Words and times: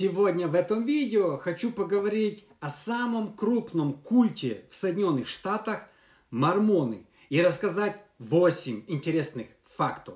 Сегодня 0.00 0.48
в 0.48 0.54
этом 0.54 0.86
видео 0.86 1.36
хочу 1.36 1.72
поговорить 1.72 2.46
о 2.58 2.70
самом 2.70 3.36
крупном 3.36 3.92
культе 3.92 4.64
в 4.70 4.74
Соединенных 4.74 5.28
Штатах– 5.28 5.90
мормоны 6.30 7.06
и 7.28 7.42
рассказать 7.42 8.00
8 8.18 8.84
интересных 8.86 9.48
фактов. 9.76 10.14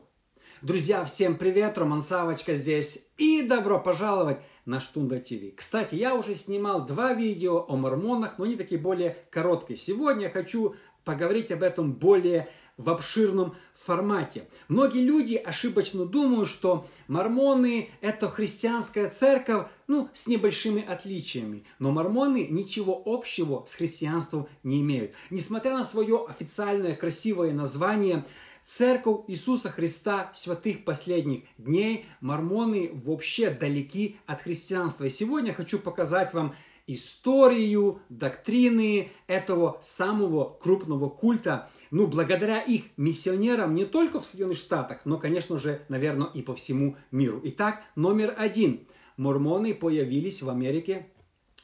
Друзья, 0.62 1.04
всем 1.04 1.36
привет, 1.36 1.76
Роман 1.76 2.00
Савочка 2.00 2.54
здесь 2.54 3.10
и 3.18 3.42
добро 3.42 3.78
пожаловать 3.78 4.38
на 4.64 4.80
Штунда 4.80 5.20
ТВ. 5.20 5.54
Кстати, 5.54 5.96
я 5.96 6.14
уже 6.14 6.34
снимал 6.34 6.86
два 6.86 7.12
видео 7.12 7.66
о 7.68 7.76
мормонах, 7.76 8.38
но 8.38 8.46
они 8.46 8.56
такие 8.56 8.80
более 8.80 9.18
короткие. 9.28 9.76
Сегодня 9.76 10.22
я 10.22 10.30
хочу 10.30 10.76
поговорить 11.04 11.52
об 11.52 11.62
этом 11.62 11.92
более 11.92 12.48
в 12.76 12.90
обширном 12.90 13.56
формате. 13.74 14.48
Многие 14.68 15.02
люди 15.04 15.34
ошибочно 15.34 16.06
думают, 16.06 16.48
что 16.48 16.86
мормоны– 17.06 17.90
это 18.00 18.28
христианская 18.28 19.08
церковь, 19.08 19.66
ну, 19.86 20.08
с 20.12 20.26
небольшими 20.26 20.84
отличиями. 20.84 21.64
Но 21.78 21.90
мормоны 21.90 22.46
ничего 22.48 23.00
общего 23.04 23.64
с 23.66 23.74
христианством 23.74 24.48
не 24.62 24.80
имеют. 24.80 25.12
Несмотря 25.30 25.74
на 25.74 25.84
свое 25.84 26.26
официальное 26.28 26.96
красивое 26.96 27.52
название, 27.52 28.24
Церковь 28.64 29.24
Иисуса 29.28 29.68
Христа 29.68 30.30
святых 30.32 30.84
последних 30.84 31.42
дней, 31.58 32.06
мормоны 32.22 32.90
вообще 33.04 33.50
далеки 33.50 34.16
от 34.24 34.40
христианства. 34.40 35.04
И 35.04 35.10
сегодня 35.10 35.48
я 35.48 35.54
хочу 35.54 35.78
показать 35.78 36.32
вам 36.32 36.54
историю, 36.86 38.02
доктрины 38.08 39.10
этого 39.26 39.78
самого 39.80 40.56
крупного 40.58 41.08
культа, 41.08 41.70
ну, 41.90 42.06
благодаря 42.06 42.60
их 42.60 42.84
миссионерам 42.96 43.74
не 43.74 43.84
только 43.84 44.20
в 44.20 44.26
Соединенных 44.26 44.58
Штатах, 44.58 45.00
но, 45.04 45.18
конечно 45.18 45.58
же, 45.58 45.84
наверное, 45.88 46.28
и 46.28 46.42
по 46.42 46.54
всему 46.54 46.96
миру. 47.10 47.40
Итак, 47.44 47.82
номер 47.96 48.34
один. 48.36 48.86
Мормоны 49.16 49.74
появились 49.74 50.42
в 50.42 50.50
Америке 50.50 51.08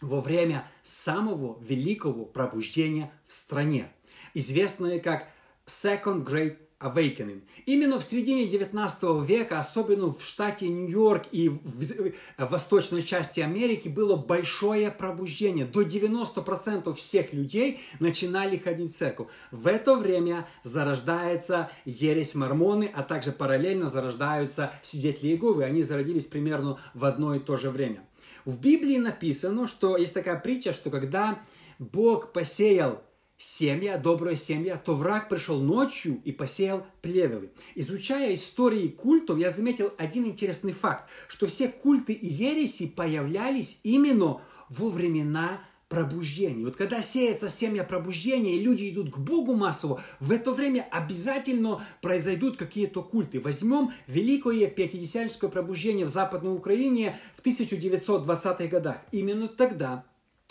во 0.00 0.20
время 0.20 0.70
самого 0.82 1.60
великого 1.62 2.24
пробуждения 2.24 3.12
в 3.26 3.32
стране, 3.32 3.92
известное 4.34 5.00
как 5.00 5.28
Second 5.66 6.24
Great 6.24 6.56
Awakening. 6.80 7.42
Именно 7.66 8.00
в 8.00 8.04
середине 8.04 8.46
19 8.46 9.26
века, 9.26 9.58
особенно 9.58 10.12
в 10.12 10.22
штате 10.22 10.66
Нью-Йорк 10.66 11.24
и 11.30 11.50
в 11.50 12.14
восточной 12.38 13.02
части 13.02 13.40
Америки, 13.40 13.88
было 13.88 14.16
большое 14.16 14.90
пробуждение. 14.90 15.66
До 15.66 15.82
90% 15.82 16.94
всех 16.94 17.34
людей 17.34 17.80
начинали 17.98 18.56
ходить 18.56 18.94
в 18.94 18.96
церковь. 18.96 19.28
В 19.50 19.66
это 19.66 19.94
время 19.94 20.48
зарождается 20.62 21.70
ересь 21.84 22.34
мормоны, 22.34 22.90
а 22.94 23.02
также 23.02 23.30
параллельно 23.32 23.86
зарождаются 23.86 24.72
свидетели 24.80 25.32
Иеговы. 25.32 25.64
Они 25.64 25.82
зародились 25.82 26.26
примерно 26.26 26.78
в 26.94 27.04
одно 27.04 27.34
и 27.34 27.40
то 27.40 27.58
же 27.58 27.68
время. 27.68 28.02
В 28.46 28.58
Библии 28.58 28.96
написано, 28.96 29.68
что 29.68 29.98
есть 29.98 30.14
такая 30.14 30.40
притча, 30.40 30.72
что 30.72 30.88
когда 30.88 31.40
Бог 31.78 32.32
посеял 32.32 33.02
семья, 33.41 33.96
добрая 33.96 34.36
семья, 34.36 34.77
то 34.77 34.94
враг 34.94 35.30
пришел 35.30 35.60
ночью 35.60 36.20
и 36.24 36.30
посеял 36.30 36.86
плевелы. 37.00 37.50
Изучая 37.74 38.34
истории 38.34 38.88
культов, 38.88 39.38
я 39.38 39.48
заметил 39.48 39.94
один 39.97 40.27
интересный 40.27 40.72
факт, 40.72 41.08
что 41.27 41.47
все 41.47 41.69
культы 41.69 42.12
и 42.12 42.27
ереси 42.27 42.88
появлялись 42.88 43.80
именно 43.82 44.42
во 44.69 44.91
времена 44.91 45.60
пробуждения. 45.88 46.66
Вот 46.66 46.77
когда 46.77 47.00
сеется 47.00 47.48
семя 47.48 47.82
пробуждения, 47.82 48.56
и 48.56 48.62
люди 48.62 48.91
идут 48.91 49.10
к 49.10 49.19
Богу 49.19 49.54
массово, 49.54 50.02
в 50.20 50.30
это 50.32 50.52
время 50.52 50.86
обязательно 50.91 51.84
произойдут 52.02 52.58
какие-то 52.58 53.02
культы. 53.02 53.41
Возьмем 53.41 53.91
Великое 54.06 54.66
Пятидесятническое 54.66 55.50
пробуждение 55.50 56.04
в 56.04 56.10
Западной 56.10 56.54
Украине 56.54 57.19
в 57.34 57.44
1920-х 57.44 58.66
годах. 58.66 58.98
Именно 59.12 59.48
тогда 59.48 60.04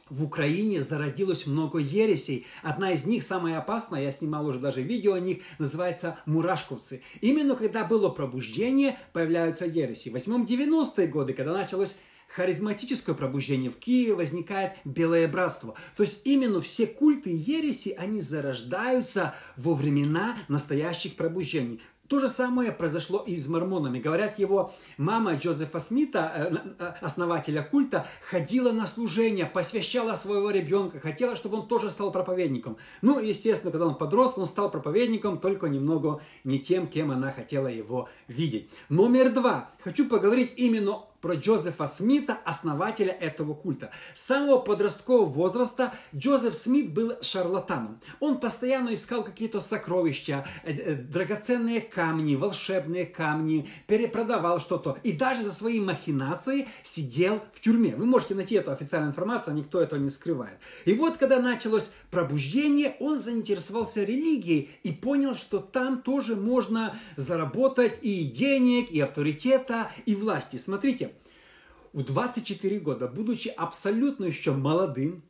в 0.09 0.24
Украине 0.24 0.81
зародилось 0.81 1.47
много 1.47 1.80
ересей. 1.80 2.46
Одна 2.64 2.92
из 2.92 3.06
них, 3.06 3.24
самая 3.24 3.58
опасная, 3.58 4.03
я 4.03 4.12
снимал 4.12 4.46
уже 4.47 4.59
даже 4.59 4.81
видео 4.81 5.14
о 5.14 5.20
них, 5.20 5.40
называется 5.58 6.18
«Мурашковцы». 6.25 7.02
Именно 7.22 7.56
когда 7.56 7.84
было 7.84 8.09
пробуждение, 8.09 8.98
появляются 9.14 9.66
ереси. 9.66 10.09
Возьмем 10.09 10.44
90-е 10.44 11.08
годы, 11.08 11.34
когда 11.34 11.53
началось 11.53 11.98
харизматическое 12.28 13.16
пробуждение 13.16 13.72
в 13.72 13.78
Киеве, 13.78 14.14
возникает 14.14 14.74
Белое 14.86 15.28
Братство. 15.28 15.75
То 15.98 16.03
есть 16.03 16.25
именно 16.25 16.62
все 16.62 16.88
культы 16.88 17.31
и 17.31 17.36
ереси, 17.36 17.96
они 17.98 18.22
зарождаются 18.22 19.34
во 19.58 19.74
времена 19.74 20.38
настоящих 20.48 21.16
пробуждений. 21.16 21.81
То 22.09 22.20
же 22.20 22.28
самое 22.28 22.72
произошло 22.72 23.24
и 23.28 23.36
с 23.36 23.47
мормонами. 23.47 24.00
Говорят, 24.00 24.40
его 24.40 24.74
мама 24.97 25.36
Джозефа 25.36 25.78
Смита, 25.78 26.31
э, 26.36 26.56
э, 26.80 26.94
основателя 27.02 27.62
культа, 27.62 28.08
ходила 28.28 28.72
на 28.72 28.88
служение, 28.88 29.46
посвящала 29.46 30.16
своего 30.16 30.50
ребенка, 30.50 31.00
хотела, 31.00 31.36
чтобы 31.36 31.59
он 31.59 31.68
тоже 31.68 31.92
стал 31.92 32.12
проповедником. 32.12 32.78
Ну, 33.03 33.19
естественно, 33.19 33.72
когда 33.72 33.86
он 33.86 33.94
подрос, 33.94 34.40
он 34.40 34.48
стал 34.48 34.72
проповедником, 34.72 35.38
только 35.38 35.68
немного 35.68 36.19
не 36.44 36.58
тем, 36.58 36.88
кем 36.88 37.12
она 37.12 37.31
хотела 37.31 37.68
его 37.68 38.09
видеть. 38.28 38.72
Номер 38.90 39.31
два. 39.31 39.69
Хочу 39.80 40.09
поговорить 40.09 40.53
именно 40.58 41.03
про 41.22 41.35
Джозефа 41.35 41.85
Смита, 41.85 42.38
основателя 42.46 43.12
этого 43.12 43.53
культа. 43.53 43.91
С 44.13 44.22
самого 44.22 44.59
подросткового 44.59 45.25
возраста 45.25 45.94
Джозеф 46.16 46.56
Смит 46.56 46.94
был 46.94 47.13
шарлатаном. 47.22 48.00
Он 48.19 48.40
постоянно 48.40 48.94
искал 48.94 49.24
какие-то 49.24 49.59
сокровища, 49.62 50.46
э, 50.63 50.72
э, 50.72 50.96
драгоценные 50.96 51.81
камни, 51.81 52.35
волшебные 52.35 53.06
камни, 53.06 53.68
перепродавал 53.88 54.59
что-то. 54.59 54.97
И 55.03 55.12
даже 55.12 55.44
за 55.44 55.52
свои 55.52 55.80
махинации 55.80 56.68
сидел 56.84 57.41
в 57.53 57.62
тюрьме. 57.62 57.96
Вы 57.96 58.06
можете 58.06 58.36
найти 58.36 58.56
эту 58.56 58.72
официальную 58.72 59.12
информацию, 59.12 59.56
никто 59.56 59.81
этого 59.81 60.00
не 60.00 60.09
скрывает. 60.09 60.57
И 60.86 60.94
вот, 60.94 61.18
когда 61.18 61.40
началось 61.40 61.91
пробуждение, 62.12 62.96
он 63.00 63.19
заинтересовался 63.19 64.03
религией 64.03 64.69
и 64.84 64.91
понял, 64.91 65.36
что 65.36 65.59
там 65.59 66.01
тоже 66.01 66.36
можно 66.36 66.97
заработать 67.16 68.00
и 68.01 68.24
денег, 68.25 68.91
и 68.91 69.00
авторитета, 69.00 69.91
и 70.06 70.16
власти. 70.16 70.57
Смотрите, 70.57 71.09
в 71.94 72.03
24 72.03 72.79
года, 72.79 73.07
будучи 73.07 73.47
абсолютно 73.50 74.25
еще 74.25 74.51
молодым, 74.51 75.23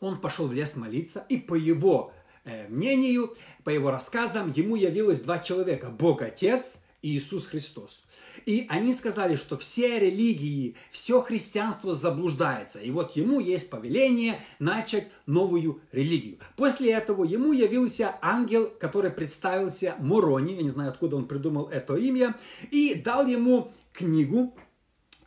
он 0.00 0.20
пошел 0.20 0.46
в 0.46 0.52
лес 0.52 0.76
молиться, 0.76 1.24
и 1.28 1.38
по 1.38 1.54
его 1.54 2.12
э, 2.44 2.68
мнению, 2.68 3.34
по 3.64 3.70
его 3.70 3.90
рассказам, 3.90 4.52
ему 4.54 4.76
явилось 4.76 5.20
два 5.20 5.38
человека, 5.38 5.88
Бог 5.88 6.22
Отец 6.22 6.84
и 7.02 7.16
Иисус 7.16 7.46
Христос. 7.46 8.02
И 8.44 8.66
они 8.68 8.92
сказали, 8.92 9.36
что 9.36 9.56
все 9.56 9.98
религии, 9.98 10.76
все 10.90 11.20
христианство 11.22 11.94
заблуждается. 11.94 12.78
И 12.78 12.90
вот 12.90 13.16
ему 13.16 13.40
есть 13.40 13.70
повеление 13.70 14.40
начать 14.58 15.08
новую 15.26 15.80
религию. 15.90 16.38
После 16.56 16.92
этого 16.92 17.24
ему 17.24 17.52
явился 17.52 18.14
ангел, 18.20 18.68
который 18.68 19.10
представился 19.10 19.96
Морони, 19.98 20.54
я 20.54 20.62
не 20.62 20.68
знаю, 20.68 20.90
откуда 20.90 21.16
он 21.16 21.26
придумал 21.26 21.68
это 21.68 21.96
имя, 21.96 22.36
и 22.70 22.94
дал 22.94 23.26
ему 23.26 23.72
книгу, 23.92 24.54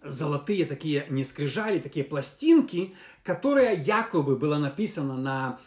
золотые 0.04 0.66
такие 0.66 1.06
не 1.10 1.24
скрижали, 1.24 1.80
такие 1.80 2.06
пластинки, 2.06 2.94
которая 3.24 3.76
якобы 3.76 4.36
была 4.36 4.60
написана 4.60 5.18
на 5.18 5.60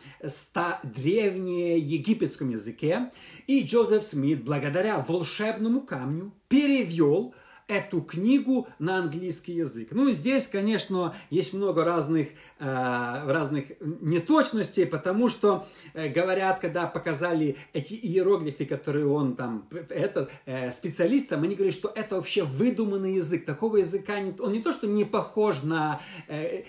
древнеегипетском 0.82 2.50
языке. 2.50 3.10
И 3.47 3.62
Джозеф 3.62 4.03
Смит, 4.03 4.44
благодаря 4.44 4.98
волшебному 4.98 5.82
камню, 5.82 6.32
перевел 6.48 7.34
эту 7.69 8.00
книгу 8.00 8.69
на 8.78 8.99
английский 8.99 9.55
язык. 9.55 9.89
Ну 9.93 10.09
и 10.09 10.12
здесь, 10.12 10.47
конечно, 10.47 11.15
есть 11.31 11.55
много 11.55 11.84
разных, 11.84 12.28
э, 12.59 12.65
разных 12.65 13.67
неточностей, 13.81 14.87
потому 14.87 15.28
что 15.28 15.67
э, 15.95 16.09
говорят, 16.09 16.61
когда 16.61 16.87
показали 16.87 17.56
эти 17.73 17.94
иероглифы, 17.94 18.67
которые 18.67 19.06
он 19.06 19.37
там, 19.37 19.69
этот 19.88 20.31
э, 20.47 20.70
специалистам, 20.70 21.43
они 21.43 21.55
говорят, 21.55 21.75
что 21.75 21.93
это 21.94 22.17
вообще 22.17 22.44
выдуманный 22.44 23.14
язык. 23.14 23.44
Такого 23.44 23.79
языка 23.79 24.20
нет. 24.20 24.41
Он 24.41 24.53
не 24.53 24.61
то, 24.61 24.73
что 24.73 24.87
не 24.87 25.05
похож 25.05 25.62
на 25.62 26.00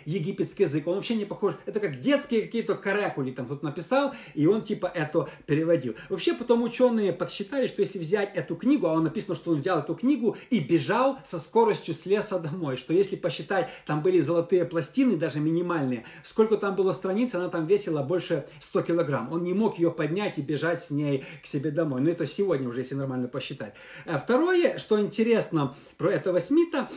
египетский 0.05 0.63
язык, 0.63 0.87
он 0.87 0.95
вообще 0.95 1.15
не 1.15 1.25
похож. 1.25 1.55
Это 1.65 1.79
как 1.79 1.99
детские 1.99 2.41
какие-то 2.43 2.75
каракули 2.75 3.31
там 3.31 3.47
тут 3.47 3.63
написал, 3.63 4.13
и 4.33 4.45
он 4.45 4.61
типа 4.61 4.87
это 4.87 5.27
переводил. 5.45 5.95
Вообще 6.09 6.33
потом 6.33 6.63
ученые 6.63 7.13
подсчитали, 7.13 7.67
что 7.67 7.81
если 7.81 7.99
взять 7.99 8.35
эту 8.35 8.55
книгу, 8.55 8.87
а 8.87 8.93
он 8.93 9.03
написано, 9.03 9.35
что 9.35 9.51
он 9.51 9.57
взял 9.57 9.79
эту 9.79 9.95
книгу 9.95 10.37
и 10.49 10.59
бежал 10.59 10.82
бежал 10.83 11.17
со 11.23 11.39
скоростью 11.39 11.93
с 11.93 12.05
леса 12.05 12.39
домой, 12.39 12.75
что 12.75 12.93
если 12.93 13.15
посчитать, 13.15 13.69
там 13.85 14.01
были 14.01 14.19
золотые 14.19 14.65
пластины, 14.65 15.15
даже 15.15 15.39
минимальные, 15.39 16.05
сколько 16.23 16.57
там 16.57 16.75
было 16.75 16.91
страниц, 16.91 17.33
она 17.35 17.47
там 17.47 17.65
весила 17.65 18.03
больше 18.03 18.45
100 18.59 18.81
килограмм. 18.81 19.31
Он 19.31 19.43
не 19.43 19.53
мог 19.53 19.79
ее 19.79 19.91
поднять 19.91 20.37
и 20.37 20.41
бежать 20.41 20.83
с 20.83 20.91
ней 20.91 21.23
к 21.41 21.45
себе 21.45 21.71
домой. 21.71 22.01
Но 22.01 22.09
это 22.09 22.25
сегодня 22.25 22.67
уже, 22.67 22.81
если 22.81 22.95
нормально 22.95 23.27
посчитать. 23.27 23.73
А 24.05 24.17
второе, 24.17 24.77
что 24.77 24.99
интересно 24.99 25.73
про 25.97 26.11
этого 26.11 26.39
Смита, 26.39 26.89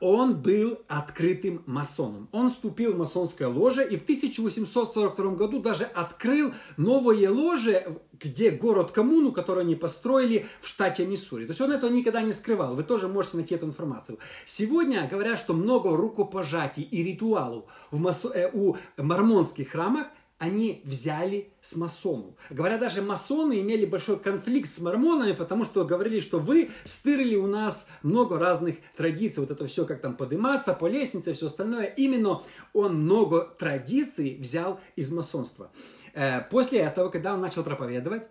он 0.00 0.40
был 0.40 0.80
открытым 0.88 1.62
масоном. 1.66 2.28
Он 2.32 2.48
вступил 2.48 2.94
в 2.94 2.98
масонское 2.98 3.46
ложе 3.46 3.86
и 3.86 3.96
в 3.96 4.02
1842 4.02 5.32
году 5.32 5.60
даже 5.60 5.84
открыл 5.84 6.54
новое 6.78 7.30
ложе, 7.30 7.98
где 8.18 8.50
город-коммуну, 8.50 9.32
который 9.32 9.64
они 9.64 9.74
построили 9.74 10.46
в 10.62 10.68
штате 10.68 11.06
Миссури. 11.06 11.44
То 11.44 11.50
есть 11.50 11.60
он 11.60 11.72
этого 11.72 11.90
никогда 11.90 12.22
не 12.22 12.32
скрывал. 12.32 12.74
Вы 12.74 12.84
тоже 12.84 13.06
можете 13.06 13.36
найти 13.36 13.54
эту 13.54 13.66
информацию. 13.66 14.18
Сегодня 14.46 15.06
говорят, 15.10 15.38
что 15.38 15.52
много 15.52 15.94
рукопожатий 15.94 16.82
и 16.82 17.02
ритуалов 17.02 17.64
в 17.90 18.00
масо... 18.00 18.30
Э, 18.30 18.50
у 18.52 18.76
мормонских 18.96 19.70
храмах– 19.70 20.06
они 20.38 20.82
взяли 20.84 21.52
с 21.60 21.76
масонов. 21.76 22.34
Говорят, 22.50 22.80
даже 22.80 23.02
масоны 23.02 23.60
имели 23.60 23.86
большой 23.86 24.18
конфликт 24.18 24.68
с 24.68 24.80
мормонами, 24.80 25.32
потому 25.32 25.64
что 25.64 25.84
говорили, 25.84 26.20
что 26.20 26.38
вы 26.38 26.70
стырили 26.84 27.36
у 27.36 27.46
нас 27.46 27.88
много 28.02 28.38
разных 28.38 28.76
традиций. 28.96 29.40
Вот 29.40 29.50
это 29.50 29.66
все, 29.66 29.86
как 29.86 30.00
там 30.00 30.16
подниматься 30.16 30.74
по 30.74 30.86
лестнице, 30.86 31.34
все 31.34 31.46
остальное. 31.46 31.84
Именно 31.84 32.42
он 32.72 33.02
много 33.02 33.42
традиций 33.58 34.36
взял 34.40 34.80
из 34.96 35.12
масонства. 35.12 35.70
Э, 36.14 36.40
после 36.50 36.80
этого, 36.80 37.08
когда 37.08 37.34
он 37.34 37.40
начал 37.40 37.62
проповедовать, 37.62 38.24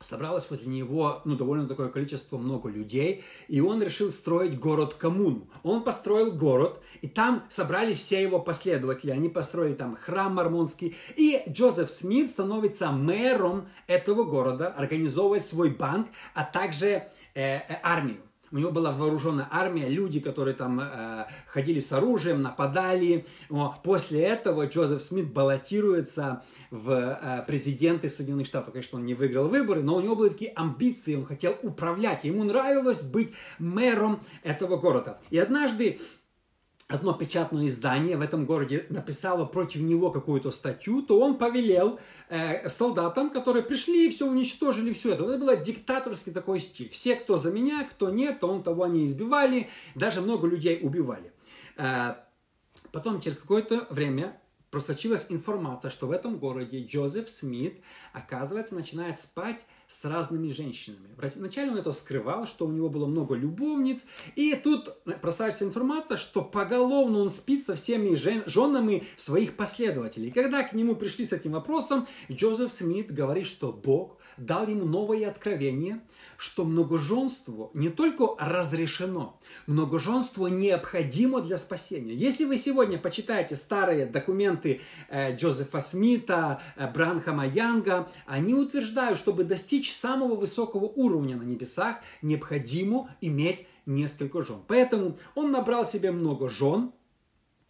собралось 0.00 0.48
возле 0.50 0.68
него 0.68 1.22
ну, 1.24 1.36
довольно 1.36 1.66
такое 1.66 1.88
количество 1.88 2.36
много 2.36 2.68
людей, 2.68 3.24
и 3.48 3.60
он 3.60 3.82
решил 3.82 4.10
строить 4.10 4.58
город-коммуну. 4.58 5.48
Он 5.62 5.82
построил 5.82 6.32
город, 6.32 6.80
и 7.00 7.08
там 7.08 7.44
собрали 7.48 7.94
все 7.94 8.22
его 8.22 8.38
последователи. 8.38 9.10
Они 9.10 9.28
построили 9.28 9.74
там 9.74 9.96
храм 9.96 10.34
мормонский. 10.34 10.96
И 11.16 11.42
Джозеф 11.48 11.90
Смит 11.90 12.28
становится 12.28 12.90
мэром 12.90 13.68
этого 13.86 14.24
города, 14.24 14.68
организовывает 14.68 15.42
свой 15.42 15.70
банк, 15.70 16.08
а 16.34 16.44
также 16.44 16.86
э, 16.86 17.02
э, 17.34 17.80
армию. 17.82 18.18
У 18.52 18.58
него 18.58 18.70
была 18.70 18.92
вооруженная 18.92 19.48
армия, 19.50 19.88
люди, 19.88 20.20
которые 20.20 20.54
там 20.54 20.80
э, 20.80 21.26
ходили 21.46 21.80
с 21.80 21.92
оружием, 21.92 22.42
нападали. 22.42 23.26
Но 23.48 23.74
после 23.82 24.22
этого 24.22 24.66
Джозеф 24.66 25.02
Смит 25.02 25.32
баллотируется 25.32 26.42
в 26.70 26.90
э, 26.90 27.44
президенты 27.46 28.08
Соединенных 28.08 28.46
Штатов. 28.46 28.72
Конечно, 28.72 28.98
он 28.98 29.06
не 29.06 29.14
выиграл 29.14 29.48
выборы, 29.48 29.82
но 29.82 29.96
у 29.96 30.00
него 30.00 30.16
были 30.16 30.30
такие 30.30 30.52
амбиции, 30.52 31.16
он 31.16 31.24
хотел 31.24 31.56
управлять. 31.62 32.24
Ему 32.24 32.44
нравилось 32.44 33.02
быть 33.02 33.32
мэром 33.58 34.20
этого 34.42 34.76
города. 34.76 35.18
И 35.30 35.38
однажды 35.38 35.98
одно 36.88 37.12
печатное 37.14 37.66
издание 37.66 38.16
в 38.16 38.20
этом 38.20 38.46
городе 38.46 38.86
написало 38.90 39.44
против 39.44 39.80
него 39.80 40.10
какую-то 40.10 40.50
статью, 40.50 41.02
то 41.02 41.18
он 41.18 41.36
повелел 41.36 41.98
э, 42.28 42.68
солдатам, 42.68 43.30
которые 43.30 43.64
пришли 43.64 44.06
и 44.06 44.10
все 44.10 44.26
уничтожили, 44.26 44.92
все 44.92 45.14
это. 45.14 45.24
Это 45.24 45.44
был 45.44 45.56
диктаторский 45.56 46.32
такой 46.32 46.60
стиль. 46.60 46.88
Все, 46.88 47.16
кто 47.16 47.36
за 47.36 47.52
меня, 47.52 47.84
кто 47.84 48.10
нет, 48.10 48.40
то 48.40 48.48
он 48.48 48.62
того 48.62 48.84
они 48.84 49.04
избивали, 49.04 49.68
даже 49.94 50.20
много 50.20 50.46
людей 50.46 50.78
убивали. 50.82 51.32
Э, 51.76 52.14
потом, 52.92 53.20
через 53.20 53.38
какое-то 53.38 53.86
время, 53.90 54.40
просочилась 54.76 55.28
информация, 55.30 55.90
что 55.90 56.06
в 56.06 56.10
этом 56.10 56.36
городе 56.36 56.84
Джозеф 56.84 57.30
Смит, 57.30 57.80
оказывается, 58.12 58.74
начинает 58.74 59.18
спать 59.18 59.64
с 59.88 60.04
разными 60.04 60.50
женщинами. 60.50 61.08
Вначале 61.16 61.70
он 61.70 61.78
это 61.78 61.92
скрывал, 61.92 62.46
что 62.46 62.66
у 62.66 62.70
него 62.70 62.90
было 62.90 63.06
много 63.06 63.36
любовниц, 63.36 64.06
и 64.34 64.54
тут 64.54 65.02
просачивается 65.22 65.64
информация, 65.64 66.18
что 66.18 66.42
поголовно 66.42 67.20
он 67.20 67.30
спит 67.30 67.62
со 67.62 67.74
всеми 67.74 68.14
жен, 68.16 68.42
женами 68.44 69.06
своих 69.16 69.56
последователей. 69.56 70.28
И 70.28 70.30
когда 70.30 70.62
к 70.62 70.74
нему 70.74 70.94
пришли 70.94 71.24
с 71.24 71.32
этим 71.32 71.52
вопросом, 71.52 72.06
Джозеф 72.30 72.70
Смит 72.70 73.10
говорит, 73.10 73.46
что 73.46 73.72
Бог 73.72 74.18
дал 74.36 74.66
ему 74.66 74.84
новое 74.84 75.28
откровение– 75.28 76.00
что 76.36 76.64
многоженство 76.64 77.70
не 77.74 77.88
только 77.88 78.28
разрешено, 78.38 79.38
многоженство 79.66 80.46
необходимо 80.46 81.40
для 81.40 81.56
спасения. 81.56 82.14
Если 82.14 82.44
вы 82.44 82.56
сегодня 82.56 82.98
почитаете 82.98 83.56
старые 83.56 84.06
документы 84.06 84.80
э, 85.08 85.34
Джозефа 85.36 85.80
Смита, 85.80 86.60
э, 86.76 86.90
Бранхама 86.90 87.46
Янга, 87.46 88.08
они 88.26 88.54
утверждают, 88.54 89.18
чтобы 89.18 89.44
достичь 89.44 89.92
самого 89.92 90.36
высокого 90.36 90.84
уровня 90.84 91.36
на 91.36 91.42
небесах, 91.42 91.96
необходимо 92.22 93.14
иметь 93.20 93.66
несколько 93.86 94.42
жен. 94.42 94.62
Поэтому 94.66 95.16
он 95.34 95.52
набрал 95.52 95.86
себе 95.86 96.10
много 96.10 96.48
жен. 96.48 96.92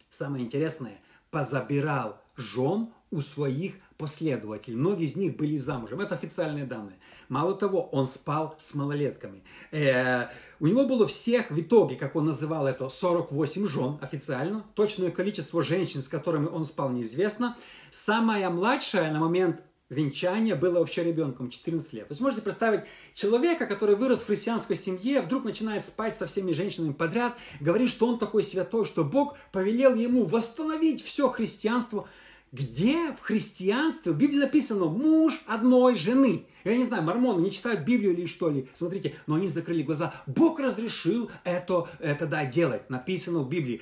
Самое 0.09 0.43
интересное, 0.43 0.99
позабирал 1.31 2.21
жен 2.35 2.89
у 3.11 3.21
своих 3.21 3.75
последователей. 3.97 4.77
Многие 4.77 5.05
из 5.05 5.15
них 5.15 5.35
были 5.37 5.57
замужем. 5.57 6.01
Это 6.01 6.15
официальные 6.15 6.65
данные. 6.65 6.97
Мало 7.29 7.55
того, 7.55 7.89
он 7.91 8.07
спал 8.07 8.55
с 8.57 8.73
малолетками. 8.73 9.43
Э, 9.71 10.27
у 10.59 10.67
него 10.67 10.85
было 10.85 11.07
всех 11.07 11.51
в 11.51 11.59
итоге, 11.59 11.95
как 11.95 12.15
он 12.15 12.25
называл 12.25 12.67
это, 12.67 12.87
48 12.87 13.67
жен 13.67 13.97
официально. 14.01 14.65
Точное 14.75 15.11
количество 15.11 15.61
женщин, 15.61 16.01
с 16.01 16.07
которыми 16.07 16.47
он 16.47 16.63
спал, 16.63 16.89
неизвестно. 16.89 17.57
Самая 17.89 18.49
младшая 18.49 19.11
на 19.11 19.19
момент 19.19 19.61
венчания 19.89 20.55
было 20.55 20.79
вообще 20.79 21.03
ребенком 21.03 21.49
14 21.49 21.93
лет. 21.93 22.07
То 22.07 22.11
есть 22.11 22.21
можете 22.21 22.41
представить 22.41 22.81
человека, 23.13 23.65
который 23.65 23.95
вырос 23.95 24.19
в 24.19 24.25
христианской 24.25 24.75
семье, 24.75 25.21
вдруг 25.21 25.45
начинает 25.45 25.83
спать 25.83 26.15
со 26.15 26.27
всеми 26.27 26.51
женщинами 26.51 26.93
подряд, 26.93 27.35
говорит, 27.61 27.89
что 27.89 28.07
он 28.07 28.19
такой 28.19 28.43
святой, 28.43 28.85
что 28.85 29.03
Бог 29.03 29.37
повелел 29.51 29.95
ему 29.95 30.25
восстановить 30.25 31.03
все 31.03 31.29
христианство. 31.29 32.07
Где 32.51 33.11
в 33.11 33.19
христианстве, 33.19 34.13
в 34.13 34.17
Библии 34.17 34.39
написано 34.39 34.85
муж 34.85 35.41
одной 35.45 35.95
жены. 35.95 36.45
Я 36.63 36.77
не 36.77 36.83
знаю, 36.83 37.03
мормоны 37.03 37.41
не 37.41 37.51
читают 37.51 37.81
Библию 37.81 38.13
или 38.13 38.25
что 38.25 38.49
ли. 38.49 38.69
Смотрите, 38.73 39.15
но 39.27 39.35
они 39.35 39.47
закрыли 39.47 39.83
глаза. 39.83 40.13
Бог 40.27 40.59
разрешил 40.59 41.29
это, 41.43 41.87
это 41.99 42.25
да, 42.25 42.45
делать. 42.45 42.89
Написано 42.89 43.39
в 43.39 43.49
Библии. 43.49 43.81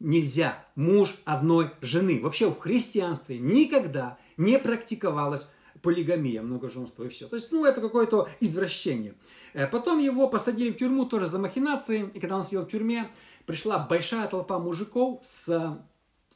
Нельзя 0.00 0.64
муж 0.74 1.16
одной 1.24 1.70
жены. 1.80 2.20
Вообще 2.20 2.50
в 2.50 2.58
христианстве 2.58 3.38
никогда 3.38 4.18
не 4.36 4.58
практиковалась 4.58 5.52
полигамия, 5.80 6.42
многоженство 6.42 7.04
и 7.04 7.08
все. 7.08 7.28
То 7.28 7.36
есть, 7.36 7.52
ну, 7.52 7.64
это 7.64 7.80
какое-то 7.80 8.28
извращение. 8.40 9.14
Э, 9.52 9.66
потом 9.66 9.98
его 9.98 10.28
посадили 10.28 10.70
в 10.70 10.76
тюрьму 10.76 11.06
тоже 11.06 11.26
за 11.26 11.38
махинации. 11.38 12.10
И 12.14 12.20
когда 12.20 12.36
он 12.36 12.42
сидел 12.42 12.62
в 12.62 12.68
тюрьме, 12.68 13.10
пришла 13.46 13.78
большая 13.78 14.28
толпа 14.28 14.58
мужиков 14.58 15.18
с 15.22 15.78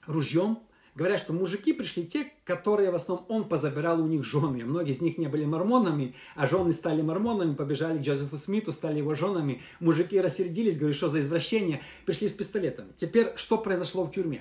ружьем, 0.07 0.61
Говорят, 0.97 1.21
что 1.21 1.35
мужики 1.35 1.75
пришли 1.75 2.07
те, 2.07 2.33
которые 2.45 2.91
в 2.91 2.95
основном 2.95 3.27
он 3.29 3.49
позабирал 3.49 4.03
у 4.03 4.07
них 4.07 4.25
жены. 4.25 4.65
Многие 4.65 4.93
из 4.93 5.03
них 5.03 5.19
не 5.19 5.27
были 5.27 5.45
мормонами, 5.45 6.15
а 6.35 6.47
жены 6.47 6.73
стали 6.73 7.03
мормонами, 7.03 7.55
побежали 7.55 7.99
к 7.99 8.01
Джозефу 8.01 8.39
Смиту, 8.39 8.73
стали 8.73 8.99
его 8.99 9.15
женами. 9.15 9.61
Мужики 9.79 10.19
рассердились, 10.19 10.79
говорят, 10.79 10.97
что 10.97 11.09
за 11.09 11.21
извращение, 11.21 11.83
пришли 12.07 12.29
с 12.29 12.33
пистолетами. 12.33 12.89
Теперь, 12.97 13.33
что 13.37 13.59
произошло 13.59 14.05
в 14.05 14.11
тюрьме? 14.11 14.41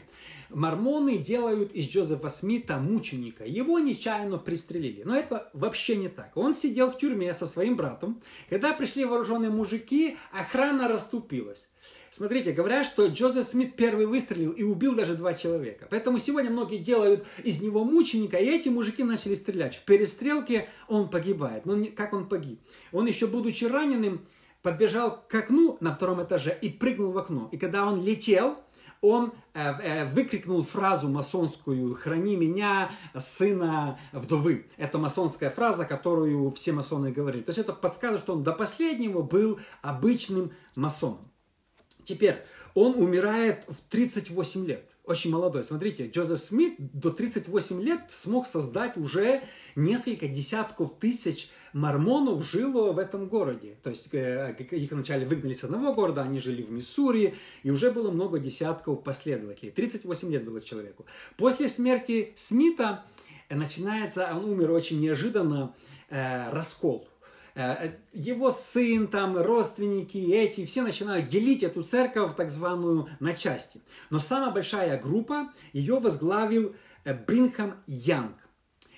Мормоны 0.50 1.18
делают 1.18 1.74
из 1.74 1.90
Джозефа 1.90 2.30
Смита 2.30 2.78
мученика. 2.78 3.44
Его 3.44 3.80
нечаянно 3.80 4.38
пристрелили. 4.38 5.04
Но 5.04 5.13
это 5.13 5.50
вообще 5.54 5.98
не 5.98 6.08
так. 6.08 6.32
Он 6.38 6.53
сидел 6.53 6.89
в 6.89 6.98
тюрьме 6.98 7.34
со 7.34 7.46
своим 7.46 7.75
братом. 7.75 8.22
Когда 8.50 8.72
пришли 8.72 9.03
вооруженные 9.03 9.50
мужики, 9.50 10.18
охрана 10.32 10.88
расступилась. 10.88 11.70
Смотрите, 12.15 12.53
говорят, 12.53 12.86
что 12.86 13.07
Джозеф 13.07 13.45
Смит 13.45 13.75
первый 13.75 14.05
выстрелил 14.05 14.51
и 14.51 14.63
убил 14.63 14.95
даже 14.95 15.15
два 15.15 15.34
человека. 15.34 15.86
Поэтому 15.91 16.17
сегодня 16.17 16.50
многие 16.50 16.77
делают 16.77 17.27
из 17.43 17.62
него 17.62 17.84
мученика, 17.84 18.38
и 18.38 18.45
эти 18.45 18.69
мужики 18.69 19.03
начали 19.03 19.34
стрелять. 19.34 19.75
В 19.75 19.84
перестрелке 19.84 20.69
он 20.88 21.10
погибает. 21.10 21.65
Но 21.65 21.75
как 21.93 22.13
он 22.13 22.29
погиб? 22.29 22.62
Он 22.93 23.05
еще 23.05 23.27
будучи 23.27 23.65
раненым, 23.65 24.25
подбежал 24.62 25.25
к 25.27 25.36
окну 25.36 25.75
на 25.81 25.93
втором 25.93 26.24
этаже 26.24 26.57
и 26.62 26.69
прыгнул 26.69 27.12
в 27.12 27.17
окно. 27.17 27.50
И 27.51 27.57
когда 27.57 27.86
он 27.86 28.01
летел, 28.01 28.60
он 29.01 29.34
э, 29.53 29.60
э, 29.60 30.05
выкрикнул 30.05 30.62
фразу 30.62 31.10
масонскую 31.10 31.95
«Храни 31.95 32.38
меня, 32.38 32.91
сына 33.17 34.00
вдовы». 34.13 34.67
Это 34.77 35.00
масонская 35.00 35.50
фраза, 35.50 35.84
которую 35.84 36.50
все 36.51 36.72
масоны 36.72 37.12
говорили. 37.12 37.43
То 37.43 37.50
есть 37.50 37.60
это 37.60 37.74
подсказывает, 37.74 38.22
что 38.22 38.31
он 38.31 38.43
до 38.43 38.53
последнего 38.53 39.22
был 39.22 39.60
обычным 39.81 40.53
масоном. 40.75 41.29
Теперь, 42.05 42.38
он 42.74 42.95
умирает 42.95 43.63
в 43.67 43.81
38 43.89 44.65
лет. 44.65 44.89
Очень 45.05 45.31
молодой. 45.31 45.63
Смотрите, 45.63 46.07
Джозеф 46.07 46.41
Смит 46.41 46.75
до 46.77 47.09
38 47.09 47.81
лет 47.81 48.01
смог 48.09 48.47
создать 48.47 48.97
уже 48.97 49.43
несколько 49.75 50.27
десятков 50.27 50.97
тысяч 51.00 51.50
мормонов 51.74 52.43
жило 52.43 52.91
в 52.91 53.00
этом 53.00 53.27
городе. 53.27 53.77
То 53.83 53.89
есть 53.89 54.13
э, 54.13 54.55
их 54.71 54.91
вначале 54.91 55.25
выгнали 55.25 55.53
с 55.53 55.63
одного 55.63 55.93
города, 55.93 56.21
они 56.21 56.39
жили 56.39 56.62
в 56.62 56.71
Миссури, 56.71 57.35
и 57.63 57.69
уже 57.69 57.91
было 57.91 58.12
много 58.12 58.39
десятков 58.39 59.03
последователей. 59.03 59.71
38 59.71 60.31
лет 60.31 60.45
было 60.45 60.62
человеку. 60.62 61.05
После 61.38 61.67
смерти 61.67 62.33
Смита 62.35 63.03
начинается, 63.50 64.31
он 64.35 64.45
умер 64.45 64.71
очень 64.71 65.00
неожиданно, 65.01 65.75
э, 66.09 66.50
раскол 66.50 67.07
Э, 67.07 67.14
его 67.55 68.51
сын, 68.51 69.07
там, 69.07 69.38
родственники, 69.38 70.17
эти, 70.17 70.65
все 70.65 70.81
начинают 70.81 71.27
делить 71.27 71.63
эту 71.63 71.83
церковь, 71.83 72.35
так 72.35 72.50
званую, 72.50 73.07
на 73.19 73.31
части. 73.31 73.81
Но 74.09 74.19
самая 74.19 74.51
большая 74.51 75.00
группа, 75.00 75.51
ее 75.71 76.00
возглавил 76.00 76.75
э, 77.05 77.13
Бринхам 77.13 77.75
Янг. 77.88 78.50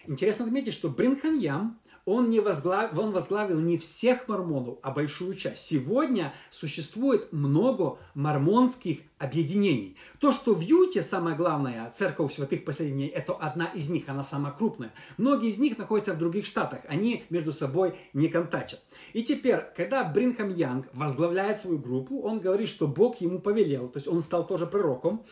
Интересно 0.07 0.45
отметить, 0.45 0.73
что 0.73 0.89
Бринхам 0.89 1.37
Янг, 1.37 1.77
он, 2.07 2.29
не 2.29 2.39
возглавил, 2.39 3.01
он 3.01 3.11
возглавил 3.11 3.59
не 3.59 3.77
всех 3.77 4.29
мормонов, 4.29 4.77
а 4.81 4.91
большую 4.91 5.35
часть. 5.35 5.65
Сегодня 5.65 6.33
существует 6.49 7.33
много 7.33 7.97
мормонских 8.15 8.99
объединений. 9.17 9.97
То, 10.19 10.31
что 10.31 10.55
в 10.55 10.61
Юте 10.61 11.01
самое 11.01 11.35
главное, 11.35 11.91
церковь 11.93 12.33
святых 12.33 12.63
последних 12.63 13.11
это 13.11 13.33
одна 13.33 13.65
из 13.65 13.89
них, 13.89 14.07
она 14.07 14.23
самая 14.23 14.53
крупная. 14.53 14.93
Многие 15.17 15.49
из 15.49 15.59
них 15.59 15.77
находятся 15.77 16.13
в 16.13 16.17
других 16.17 16.45
штатах, 16.45 16.79
они 16.87 17.25
между 17.29 17.51
собой 17.51 17.93
не 18.13 18.29
контачат. 18.29 18.81
И 19.11 19.21
теперь, 19.21 19.59
когда 19.75 20.05
Бринхам 20.05 20.53
Янг 20.53 20.87
возглавляет 20.93 21.57
свою 21.57 21.77
группу, 21.77 22.21
он 22.21 22.39
говорит, 22.39 22.69
что 22.69 22.87
Бог 22.87 23.19
ему 23.19 23.39
повелел, 23.39 23.89
то 23.89 23.97
есть 23.97 24.07
он 24.07 24.21
стал 24.21 24.47
тоже 24.47 24.65
пророком, 24.65 25.25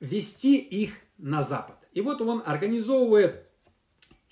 вести 0.00 0.56
их 0.56 0.94
на 1.16 1.42
запад. 1.42 1.76
И 1.92 2.00
вот 2.00 2.20
он 2.20 2.42
организовывает 2.44 3.51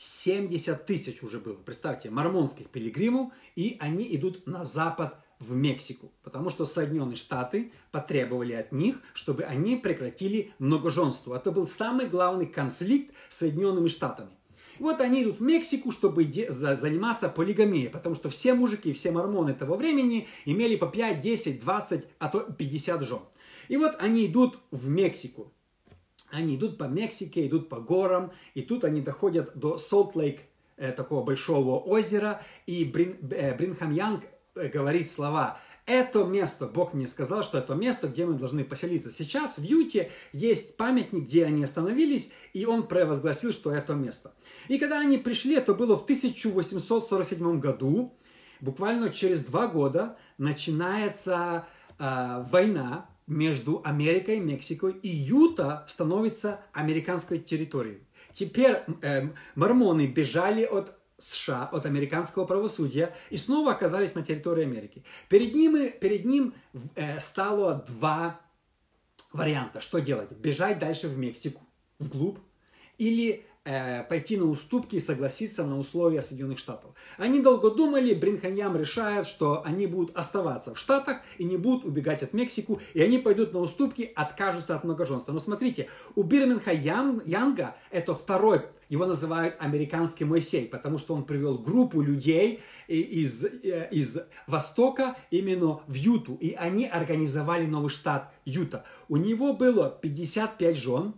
70 0.03 0.87
тысяч 0.87 1.23
уже 1.23 1.41
было, 1.41 1.57
представьте, 1.57 2.09
мормонских 2.09 2.71
пилигримов, 2.71 3.35
и 3.55 3.77
они 3.81 4.17
идут 4.17 4.47
на 4.47 4.65
запад 4.65 5.15
в 5.39 5.55
Мексику, 5.55 6.11
потому 6.23 6.49
что 6.49 6.65
Соединенные 6.65 7.17
Штаты 7.17 7.71
потребовали 7.93 8.55
от 8.55 8.73
них, 8.73 9.03
чтобы 9.13 9.43
они 9.43 9.77
прекратили 9.77 10.55
многоженство. 10.59 11.37
Это 11.37 11.53
был 11.53 11.67
самый 11.67 12.07
главный 12.07 12.47
конфликт 12.47 13.15
с 13.29 13.37
Соединенными 13.41 13.89
Штатами. 13.89 14.31
Вот 14.79 15.03
они 15.03 15.23
идут 15.23 15.41
в 15.41 15.43
Мексику, 15.43 15.93
чтобы 15.93 16.25
заниматься 16.49 17.29
полигамией, 17.29 17.91
потому 17.91 18.15
что 18.15 18.31
все 18.31 18.55
мужики, 18.55 18.95
все 18.95 19.11
мормоны 19.11 19.53
того 19.53 19.77
времени 19.77 20.29
имели 20.47 20.77
по 20.77 20.87
5, 20.87 21.21
10, 21.21 21.61
20, 21.61 22.07
а 22.19 22.29
то 22.29 22.41
50 22.41 23.03
жен. 23.03 23.21
И 23.69 23.77
вот 23.77 23.97
они 23.99 24.25
идут 24.25 24.59
в 24.71 24.89
Мексику. 24.89 25.53
Они 26.31 26.57
идут 26.57 26.79
по 26.79 26.85
Мексике, 26.85 27.47
идут 27.47 27.69
по 27.69 27.81
горам, 27.81 28.33
и 28.55 28.63
тут 28.63 28.85
они 28.85 29.01
доходят 29.01 29.53
до 29.55 29.77
Солт-Лейк, 29.77 30.41
э, 30.77 30.93
такого 30.93 31.25
большого 31.25 31.79
озера, 31.79 32.43
и 32.67 32.85
Брин, 32.85 33.17
э, 33.31 33.57
Бринхам 33.57 33.93
Янг 33.93 34.25
э, 34.55 34.69
говорит 34.69 35.09
слова 35.09 35.59
это 35.91 36.23
место, 36.23 36.67
Бог 36.67 36.95
мне 36.95 37.07
сказал, 37.09 37.43
что 37.43 37.59
это 37.59 37.75
место, 37.75 38.07
где 38.07 38.25
мы 38.25 38.35
должны 38.35 38.65
поселиться. 38.65 39.11
Сейчас 39.11 39.59
в 39.59 39.63
Юте 39.65 40.11
есть 40.33 40.77
памятник, 40.77 41.25
где 41.25 41.45
они 41.45 41.65
остановились, 41.65 42.33
и 42.53 42.65
он 42.65 42.87
провозгласил, 42.87 43.53
что 43.53 43.73
это 43.73 43.95
место. 43.95 44.33
И 44.69 44.79
когда 44.79 45.01
они 45.01 45.19
пришли, 45.19 45.57
это 45.57 45.75
было 45.75 45.97
в 45.97 46.05
1847 46.05 47.59
году, 47.59 48.15
буквально 48.61 49.11
через 49.11 49.45
два 49.45 49.67
года 49.67 50.17
начинается 50.39 51.67
э, 51.99 52.45
война 52.51 53.11
между 53.31 53.81
Америкой 53.85 54.41
Мексикой, 54.41 54.93
и 54.93 55.09
Юта 55.09 55.85
становится 55.87 56.61
американской 56.73 57.39
территорией. 57.39 58.03
Теперь 58.33 58.83
э, 59.03 59.29
мормоны 59.55 60.07
бежали 60.07 60.65
от 60.65 60.99
США, 61.17 61.69
от 61.71 61.87
американского 61.87 62.45
правосудия 62.45 63.15
и 63.31 63.37
снова 63.37 63.73
оказались 63.73 64.15
на 64.15 64.23
территории 64.23 64.65
Америки. 64.65 65.05
Перед 65.29 65.55
ним, 65.55 65.93
перед 66.01 66.25
ним 66.25 66.55
э, 66.97 67.21
стало 67.21 67.85
два 67.87 68.41
варианта, 69.33 69.81
что 69.81 70.01
делать. 70.01 70.33
Бежать 70.33 70.81
дальше 70.81 71.07
в 71.07 71.17
Мексику, 71.17 71.63
вглубь, 72.01 72.39
или 72.99 73.47
Э, 73.67 74.05
пойти 74.05 74.39
на 74.39 74.47
уступки 74.47 74.97
и 74.97 75.01
согласиться 75.01 75.67
на 75.67 75.79
условия 75.79 76.23
Соединенных 76.23 76.59
Штатов. 76.59 76.93
Они 77.19 77.43
долго 77.43 77.71
думали, 77.71 78.15
Бринханьям 78.15 78.75
решает, 78.75 79.27
что 79.27 79.63
они 79.67 79.87
будут 79.87 80.17
оставаться 80.17 80.73
в 80.73 80.79
Штатах 80.79 81.19
и 81.37 81.45
не 81.45 81.59
будут 81.59 81.85
убегать 81.85 82.23
от 82.23 82.33
Мексику, 82.33 82.81
и 82.95 83.03
они 83.03 83.19
пойдут 83.19 83.53
на 83.53 83.61
уступки, 83.61 84.13
откажутся 84.17 84.77
от 84.77 84.85
многоженства. 84.85 85.33
Но 85.33 85.39
смотрите, 85.39 85.91
у 86.15 86.23
Бирменха 86.23 86.73
Янга 86.73 87.77
это 87.91 88.15
второй, 88.15 88.63
его 88.89 89.05
называют 89.05 89.57
американский 89.59 90.25
Моисей, 90.25 90.67
потому 90.67 90.97
что 90.97 91.15
он 91.15 91.25
привел 91.25 91.59
группу 91.59 92.01
людей 92.01 92.63
из, 92.89 93.45
э, 93.45 93.89
из 93.91 94.27
Востока 94.47 95.19
именно 95.31 95.81
в 95.87 95.93
Юту, 95.93 96.39
и 96.41 96.55
они 96.55 96.87
организовали 96.87 97.67
новый 97.67 97.91
штат 97.91 98.33
Юта. 98.47 98.87
У 99.11 99.19
него 99.19 99.53
было 99.53 99.91
55 100.01 100.79
жен, 100.79 101.13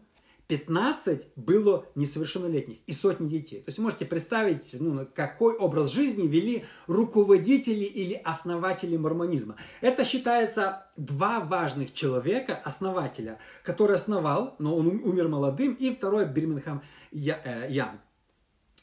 15 0.52 1.28
было 1.34 1.86
несовершеннолетних 1.94 2.76
и 2.86 2.92
сотни 2.92 3.26
детей. 3.26 3.60
То 3.62 3.68
есть 3.68 3.78
вы 3.78 3.84
можете 3.84 4.04
представить, 4.04 4.78
ну, 4.78 5.08
какой 5.14 5.56
образ 5.56 5.90
жизни 5.90 6.26
вели 6.26 6.66
руководители 6.86 7.84
или 7.84 8.12
основатели 8.12 8.98
мормонизма. 8.98 9.56
Это 9.80 10.04
считается 10.04 10.88
два 10.98 11.40
важных 11.40 11.94
человека, 11.94 12.54
основателя, 12.54 13.38
который 13.64 13.96
основал, 13.96 14.54
но 14.58 14.76
он 14.76 14.88
умер 14.88 15.28
молодым, 15.28 15.72
и 15.72 15.90
второй 15.90 16.26
Бригам 16.26 16.82
э, 17.12 17.66
Янг. 17.70 17.98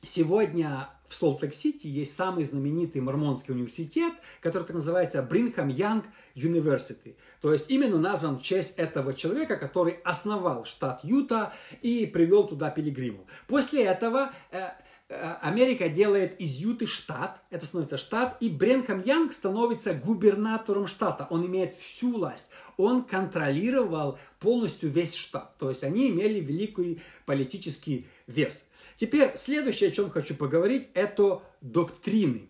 Сегодня 0.02 0.90
в 1.10 1.16
Солт-Лейк-Сити 1.16 1.88
есть 1.88 2.16
самый 2.16 2.46
знаменитый 2.46 3.02
мормонский 3.02 3.54
университет, 3.54 4.14
который 4.42 4.64
так 4.64 4.76
называется 4.76 5.22
Brigham 5.24 5.68
Young 5.68 6.06
University. 6.36 7.16
То 7.42 7.52
есть 7.52 7.70
именно 7.70 7.98
назван 7.98 8.38
в 8.38 8.44
честь 8.44 8.78
этого 8.78 9.14
человека, 9.14 9.58
который 9.58 9.94
основал 10.06 10.66
штат 10.66 11.04
Юта 11.04 11.52
и 11.82 12.06
привел 12.06 12.48
туда 12.48 12.70
пилигримов. 12.70 13.26
После 13.48 13.84
этого 13.84 14.32
э, 14.52 14.70
Америка 15.10 15.90
делает 15.90 16.40
из 16.40 16.58
Юты 16.58 16.86
штат, 16.86 17.42
это 17.50 17.66
становится 17.66 17.98
штат, 17.98 18.38
и 18.42 18.50
Бренхам 18.50 19.02
Янг 19.02 19.34
становится 19.34 19.96
губернатором 19.96 20.86
штата. 20.86 21.26
Он 21.32 21.48
имеет 21.48 21.74
всю 21.74 22.14
власть. 22.14 22.52
Он 22.78 23.04
контролировал 23.04 24.20
полностью 24.40 24.92
весь 24.92 25.16
штат. 25.16 25.58
То 25.58 25.70
есть 25.70 25.84
они 25.84 26.10
имели 26.10 26.40
великий 26.40 27.02
политический 27.26 28.08
вес. 28.28 28.72
Теперь 28.98 29.36
следующее, 29.36 29.90
о 29.90 29.94
чем 29.94 30.12
хочу 30.12 30.36
поговорить, 30.36 30.90
это 30.94 31.42
доктрины. 31.62 32.48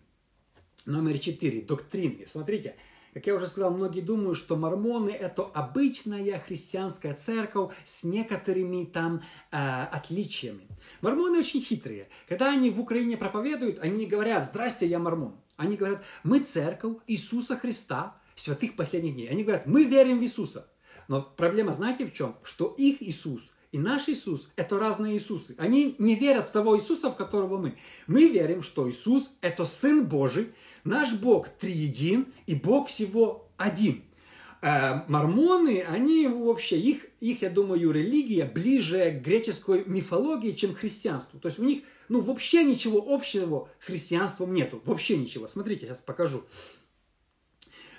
Номер 0.84 1.18
четыре. 1.18 1.62
Доктрины. 1.62 2.26
Смотрите, 2.26 2.76
как 3.12 3.26
я 3.26 3.34
уже 3.34 3.46
сказал, 3.46 3.72
многие 3.72 4.00
думают, 4.00 4.38
что 4.38 4.56
мормоны 4.56 5.10
это 5.10 5.42
обычная 5.42 6.38
христианская 6.38 7.14
церковь 7.14 7.74
с 7.84 8.04
некоторыми 8.04 8.84
там 8.84 9.22
э, 9.50 9.56
отличиями. 9.56 10.66
Мормоны 11.00 11.38
очень 11.38 11.60
хитрые. 11.62 12.08
Когда 12.28 12.52
они 12.52 12.70
в 12.70 12.80
Украине 12.80 13.16
проповедуют, 13.16 13.78
они 13.80 13.98
не 13.98 14.06
говорят 14.06 14.44
«Здрасте, 14.44 14.86
я 14.86 14.98
мормон». 14.98 15.34
Они 15.56 15.76
говорят 15.76 16.02
«Мы 16.22 16.40
церковь 16.40 16.96
Иисуса 17.06 17.56
Христа, 17.56 18.16
святых 18.34 18.76
последних 18.76 19.14
дней». 19.14 19.28
Они 19.28 19.42
говорят 19.42 19.66
«Мы 19.66 19.84
верим 19.84 20.18
в 20.18 20.22
Иисуса». 20.22 20.70
Но 21.08 21.22
проблема 21.22 21.72
знаете 21.72 22.06
в 22.06 22.12
чем? 22.12 22.36
Что 22.42 22.74
их 22.78 23.02
Иисус– 23.02 23.42
и 23.72 23.78
наш 23.78 24.08
Иисус– 24.08 24.50
это 24.56 24.80
разные 24.80 25.14
Иисусы. 25.14 25.54
Они 25.56 25.94
не 25.98 26.16
верят 26.16 26.46
в 26.46 26.50
того 26.50 26.76
Иисуса, 26.76 27.10
в 27.10 27.16
которого 27.16 27.56
мы. 27.56 27.78
Мы 28.08 28.26
верим, 28.26 28.62
что 28.62 28.90
Иисус– 28.90 29.36
это 29.42 29.64
Сын 29.64 30.06
Божий, 30.06 30.52
наш 30.84 31.14
Бог 31.14 31.48
триедин, 31.48 32.32
и 32.46 32.54
Бог 32.54 32.88
всего 32.88 33.48
один. 33.56 34.02
Э, 34.62 35.02
мормоны, 35.08 35.82
они 35.82 36.26
вообще, 36.28 36.78
их, 36.78 37.06
их, 37.20 37.42
я 37.42 37.50
думаю, 37.50 37.90
религия 37.92 38.44
ближе 38.44 39.10
к 39.10 39.24
греческой 39.24 39.84
мифологии, 39.86 40.52
чем 40.52 40.74
к 40.74 40.78
христианству. 40.78 41.40
То 41.40 41.48
есть 41.48 41.58
у 41.58 41.64
них 41.64 41.82
ну, 42.08 42.20
вообще 42.20 42.64
ничего 42.64 43.14
общего 43.14 43.68
с 43.78 43.86
христианством 43.86 44.52
нету. 44.52 44.82
Вообще 44.84 45.16
ничего. 45.16 45.46
Смотрите, 45.46 45.86
сейчас 45.86 45.98
покажу. 45.98 46.42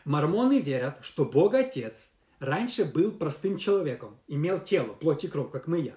Мормоны 0.05 0.59
верят, 0.59 0.97
что 1.01 1.25
Бог 1.25 1.53
Отец– 1.53 2.13
раньше 2.41 2.83
был 2.83 3.11
простым 3.11 3.57
человеком, 3.57 4.17
имел 4.27 4.59
тело, 4.59 4.93
плоть 4.93 5.23
и 5.23 5.27
кровь, 5.27 5.51
как 5.51 5.67
мы 5.67 5.79
я. 5.79 5.93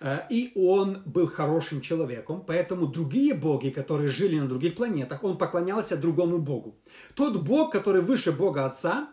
Э, 0.00 0.20
и 0.30 0.52
он 0.54 1.02
был 1.06 1.26
хорошим 1.26 1.80
человеком, 1.80 2.44
поэтому 2.46 2.86
другие 2.86 3.34
боги, 3.34 3.70
которые 3.70 4.08
жили 4.08 4.38
на 4.38 4.46
других 4.46 4.76
планетах, 4.76 5.24
он 5.24 5.38
поклонялся 5.38 5.96
другому 5.96 6.38
богу. 6.38 6.76
Тот 7.14 7.42
бог, 7.42 7.72
который 7.72 8.02
выше 8.02 8.30
бога 8.30 8.66
Отца, 8.66 9.08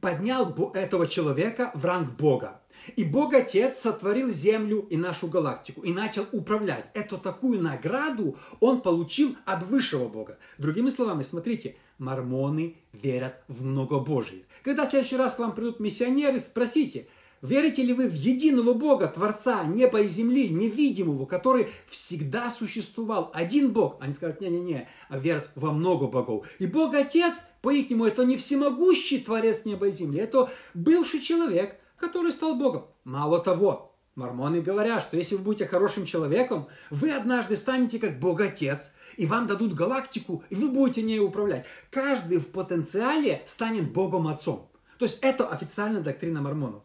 поднял 0.00 0.54
этого 0.74 1.08
человека 1.08 1.72
в 1.74 1.84
ранг 1.84 2.10
бога. 2.10 2.60
И 2.96 3.04
Бог 3.04 3.34
Отец 3.34 3.78
сотворил 3.78 4.30
Землю 4.30 4.86
и 4.90 4.96
нашу 4.96 5.28
галактику 5.28 5.82
и 5.82 5.92
начал 5.92 6.26
управлять. 6.32 6.90
Эту 6.94 7.18
такую 7.18 7.62
награду 7.62 8.36
он 8.60 8.80
получил 8.80 9.36
от 9.44 9.64
высшего 9.64 10.08
Бога. 10.08 10.38
Другими 10.58 10.88
словами, 10.88 11.22
смотрите, 11.22 11.76
мормоны 11.98 12.76
верят 12.92 13.42
в 13.48 13.64
многобожие. 13.64 14.42
Когда 14.62 14.84
в 14.84 14.90
следующий 14.90 15.16
раз 15.16 15.34
к 15.34 15.38
вам 15.40 15.54
придут 15.54 15.80
миссионеры, 15.80 16.38
спросите, 16.38 17.08
верите 17.42 17.82
ли 17.82 17.92
вы 17.92 18.08
в 18.08 18.14
единого 18.14 18.74
Бога, 18.74 19.08
Творца 19.08 19.64
неба 19.64 20.00
и 20.00 20.08
земли, 20.08 20.48
невидимого, 20.48 21.26
который 21.26 21.68
всегда 21.88 22.50
существовал, 22.50 23.30
один 23.34 23.72
Бог? 23.72 23.96
Они 24.00 24.12
скажут, 24.12 24.40
не-не-не, 24.40 24.88
а 25.08 25.18
верят 25.18 25.50
во 25.54 25.72
много 25.72 26.06
богов. 26.06 26.46
И 26.58 26.66
Бог 26.66 26.94
Отец, 26.94 27.50
по-ихнему, 27.62 28.06
это 28.06 28.24
не 28.24 28.36
всемогущий 28.36 29.18
Творец 29.18 29.64
неба 29.64 29.88
и 29.88 29.90
земли, 29.90 30.20
это 30.20 30.50
бывший 30.74 31.20
человек, 31.20 31.78
который 31.98 32.32
стал 32.32 32.54
Богом. 32.56 32.86
Мало 33.04 33.40
того, 33.40 33.88
Мормоны 34.18 34.60
говорят, 34.60 35.04
что 35.04 35.16
если 35.16 35.36
вы 35.36 35.42
будете 35.42 35.66
хорошим 35.66 36.04
человеком, 36.04 36.66
вы 36.90 37.12
однажды 37.12 37.54
станете 37.54 38.00
как 38.00 38.18
Бог 38.18 38.40
Отец, 38.40 38.94
и 39.16 39.26
вам 39.26 39.46
дадут 39.46 39.74
галактику, 39.74 40.42
и 40.50 40.56
вы 40.56 40.70
будете 40.70 41.02
ней 41.02 41.20
управлять. 41.20 41.66
Каждый 41.90 42.38
в 42.38 42.48
потенциале 42.48 43.42
станет 43.44 43.92
Богом 43.92 44.26
Отцом. 44.26 44.68
То 44.98 45.04
есть 45.04 45.20
это 45.22 45.46
официальная 45.46 46.00
доктрина 46.00 46.40
мормонов. 46.42 46.82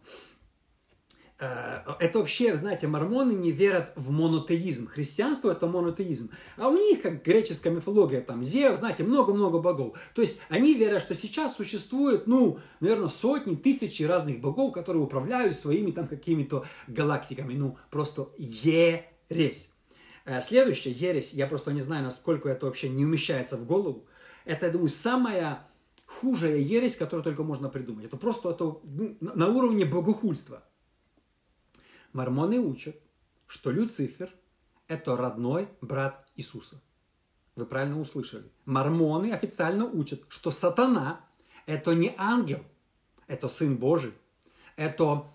Э, 1.44 1.96
это 2.00 2.20
вообще, 2.20 2.56
знаете, 2.56 2.88
мормоны 2.88 3.34
не 3.34 3.52
верят 3.52 3.92
в 3.96 4.12
монотеизм. 4.12 4.88
Христианство 4.88 5.52
это 5.52 5.68
монотеизм. 5.68 6.30
А 6.56 6.70
у 6.70 6.78
них, 6.78 7.02
как 7.02 7.24
греческая 7.24 7.74
мифология, 7.74 8.22
там 8.22 8.44
Зев, 8.44 8.78
знаете, 8.78 9.04
много-много 9.04 9.60
богов. 9.60 9.98
То 10.16 10.22
есть 10.22 10.42
они 10.48 10.74
верят, 10.74 11.02
что 11.02 11.16
сейчас 11.16 11.56
существует, 11.56 12.28
ну, 12.28 12.60
наверное, 12.80 13.10
сотни, 13.10 13.56
тысячи 13.56 14.04
разных 14.04 14.40
богов, 14.40 14.74
которые 14.74 15.04
управляют 15.04 15.56
своими 15.56 15.92
там 15.92 16.08
какими-то 16.08 16.66
галактиками. 16.88 17.54
Ну, 17.56 17.78
просто 17.90 18.30
ересь. 18.38 19.76
Э, 20.26 20.40
следующая 20.42 20.92
ересь, 20.92 21.34
я 21.34 21.48
просто 21.48 21.74
не 21.74 21.82
знаю, 21.82 22.06
насколько 22.06 22.48
это 22.48 22.68
вообще 22.68 22.88
не 22.88 23.04
умещается 23.04 23.58
в 23.58 23.66
голову. 23.66 24.06
Это, 24.46 24.68
я 24.68 24.72
думаю, 24.72 24.90
самая 24.90 25.68
хужая 26.06 26.58
ересь, 26.58 26.96
которую 26.96 27.24
только 27.24 27.44
можно 27.44 27.68
придумать. 27.68 28.06
Это 28.06 28.16
просто 28.16 28.52
это, 28.52 28.78
ну, 28.84 29.18
на 29.20 29.48
уровне 29.50 29.84
богохульства. 29.84 30.64
Мормоны 32.14 32.60
учат, 32.60 32.96
что 33.48 33.72
Люцифер– 33.72 34.34
это 34.88 35.18
родной 35.18 35.68
брат 35.82 36.28
Иисуса. 36.36 36.82
Вы 37.56 37.66
правильно 37.66 38.00
услышали. 38.00 38.52
Мормоны 38.66 39.32
официально 39.32 39.86
учат, 39.86 40.22
что 40.30 40.52
сатана– 40.52 41.22
это 41.66 41.94
не 41.94 42.14
ангел, 42.18 42.64
это 43.28 43.48
Сын 43.50 43.78
Божий. 43.78 44.14
Это 44.76 45.26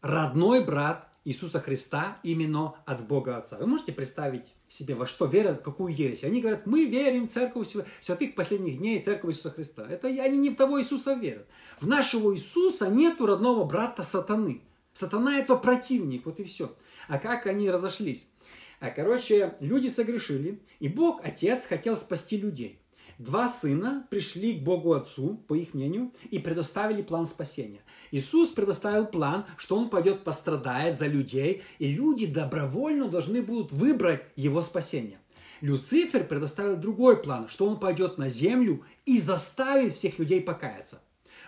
родной 0.00 0.64
брат 0.64 1.08
Иисуса 1.24 1.60
Христа 1.60 2.18
именно 2.22 2.74
от 2.86 3.06
Бога 3.06 3.36
Отца. 3.36 3.58
Вы 3.58 3.66
можете 3.66 3.92
представить 3.92 4.54
себе, 4.66 4.94
во 4.94 5.06
что 5.06 5.26
верят, 5.26 5.60
в 5.60 5.62
какую 5.62 5.94
ересь? 5.94 6.24
Они 6.24 6.40
говорят, 6.40 6.66
мы 6.66 6.86
верим 6.86 7.28
в 7.28 7.30
церковь 7.30 7.68
святых 8.00 8.34
последних 8.34 8.78
дней, 8.78 9.02
церковь 9.02 9.32
Иисуса 9.32 9.50
Христа. 9.50 9.86
Это 9.88 10.08
они 10.08 10.38
не 10.38 10.50
в 10.50 10.56
того 10.56 10.80
Иисуса 10.80 11.14
верят. 11.14 11.46
В 11.80 11.86
нашего 11.86 12.32
Иисуса 12.32 12.88
нету 12.88 13.26
родного 13.26 13.64
брата 13.64 14.02
сатаны. 14.02 14.62
Сатана 14.98 15.38
это 15.38 15.54
противник, 15.54 16.26
вот 16.26 16.40
и 16.40 16.44
все. 16.44 16.74
А 17.06 17.18
как 17.18 17.46
они 17.46 17.70
разошлись? 17.70 18.32
А, 18.80 18.90
короче, 18.90 19.54
люди 19.60 19.86
согрешили, 19.86 20.60
и 20.80 20.88
Бог, 20.88 21.20
Отец, 21.24 21.66
хотел 21.66 21.96
спасти 21.96 22.36
людей. 22.36 22.80
Два 23.16 23.46
сына 23.46 24.08
пришли 24.10 24.58
к 24.58 24.64
Богу 24.64 24.94
Отцу, 24.94 25.40
по 25.46 25.54
их 25.54 25.72
мнению, 25.72 26.12
и 26.32 26.40
предоставили 26.40 27.02
план 27.02 27.26
спасения. 27.26 27.78
Иисус 28.10 28.48
предоставил 28.48 29.06
план, 29.06 29.46
что 29.56 29.76
Он 29.76 29.88
пойдет 29.88 30.24
пострадает 30.24 30.98
за 30.98 31.06
людей, 31.06 31.62
и 31.78 31.92
люди 31.92 32.26
добровольно 32.26 33.08
должны 33.08 33.40
будут 33.40 33.70
выбрать 33.70 34.24
Его 34.34 34.62
спасение. 34.62 35.20
Люцифер 35.60 36.24
предоставил 36.24 36.76
другой 36.76 37.22
план, 37.22 37.48
что 37.48 37.66
он 37.66 37.78
пойдет 37.78 38.18
на 38.18 38.28
землю 38.28 38.84
и 39.06 39.20
заставит 39.20 39.92
всех 39.92 40.18
людей 40.18 40.40
покаяться. 40.40 41.02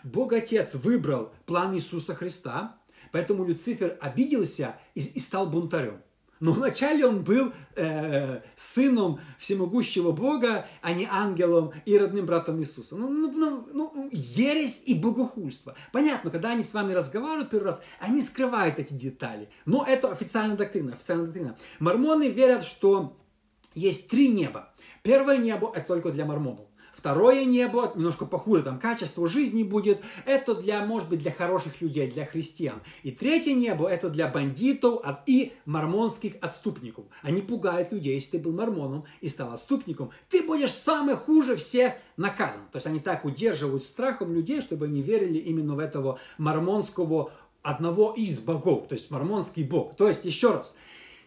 Бог 0.05 0.33
Отец 0.33 0.77
выбрал 0.77 1.33
план 1.47 1.75
Иисуса 1.75 2.15
Христа, 2.15 2.80
Поэтому 3.13 3.45
Люцифер 3.45 3.97
обиделся 4.01 4.77
и, 4.95 5.01
и 5.01 5.19
стал 5.19 5.47
бунтарем. 5.47 6.03
Но 6.41 6.53
вначале 6.53 7.07
он 7.07 7.23
был 7.23 7.53
э, 7.77 8.41
сыном 8.57 9.21
всемогущего 9.39 10.11
Бога, 10.11 10.67
а 10.81 10.95
не 10.95 11.07
ангелом 11.11 11.73
и 11.85 11.99
родным 11.99 12.25
братом 12.25 12.59
Иисуса. 12.61 12.97
Ну, 12.97 13.11
ну, 13.11 13.31
ну, 13.31 13.69
ну, 13.73 14.09
ересь 14.11 14.85
и 14.87 14.95
богохульство. 14.95 15.77
Понятно, 15.93 16.31
когда 16.31 16.53
они 16.53 16.63
с 16.63 16.73
вами 16.73 16.95
разговаривают 16.95 17.51
первый 17.51 17.67
раз, 17.67 17.83
они 18.01 18.23
скрывают 18.23 18.79
эти 18.79 18.95
детали. 18.95 19.51
Но 19.67 19.85
это 19.87 20.11
официальная 20.11 20.57
доктрина. 20.57 20.95
Официальная 20.95 21.27
доктрина. 21.27 21.59
Мормоны 21.79 22.31
верят, 22.31 22.65
что 22.65 23.19
есть 23.75 24.11
три 24.11 24.29
неба. 24.29 24.73
Первое 25.03 25.37
небо– 25.37 25.71
это 25.75 25.87
только 25.87 26.11
для 26.11 26.25
мормонов. 26.25 26.70
Второе 27.01 27.47
небо, 27.47 27.91
немножко 27.95 28.27
похуже, 28.27 28.63
там 28.63 28.79
качество 28.79 29.27
жизни 29.27 29.63
будет, 29.63 30.03
это 30.27 30.55
для, 30.55 30.85
может 30.85 31.09
быть, 31.09 31.21
для 31.21 31.33
хороших 31.33 31.81
людей, 31.81 32.11
для 32.11 32.27
христиан. 32.27 32.83
И 33.03 33.11
третье 33.11 33.55
небо, 33.55 33.89
это 33.89 34.11
для 34.11 34.29
бандитов 34.29 35.03
и 35.25 35.55
мормонских 35.65 36.35
отступников. 36.43 37.07
Они 37.23 37.41
пугают 37.41 37.91
людей, 37.91 38.17
если 38.17 38.37
ты 38.37 38.45
был 38.45 38.53
мормоном 38.53 39.05
и 39.23 39.29
стал 39.29 39.55
отступником, 39.55 40.11
ты 40.29 40.43
будешь 40.43 40.75
самый 40.75 41.17
хуже 41.17 41.57
всех 41.57 41.95
наказан. 42.19 42.65
То 42.71 42.77
есть 42.77 42.87
они 42.87 43.01
так 43.01 43.25
удерживают 43.25 43.83
страхом 43.83 44.35
людей, 44.35 44.61
чтобы 44.61 44.85
они 44.85 45.01
верили 45.01 45.39
именно 45.39 45.77
в 45.77 45.79
этого 45.79 46.19
мормонского 46.37 47.33
одного 47.63 48.13
из 48.13 48.41
богов, 48.41 48.89
то 48.89 48.95
есть 48.95 49.11
мормонский 49.11 49.65
бог. 49.65 49.97
То 49.97 50.07
есть, 50.07 50.27
еще 50.27 50.53
раз, 50.53 50.79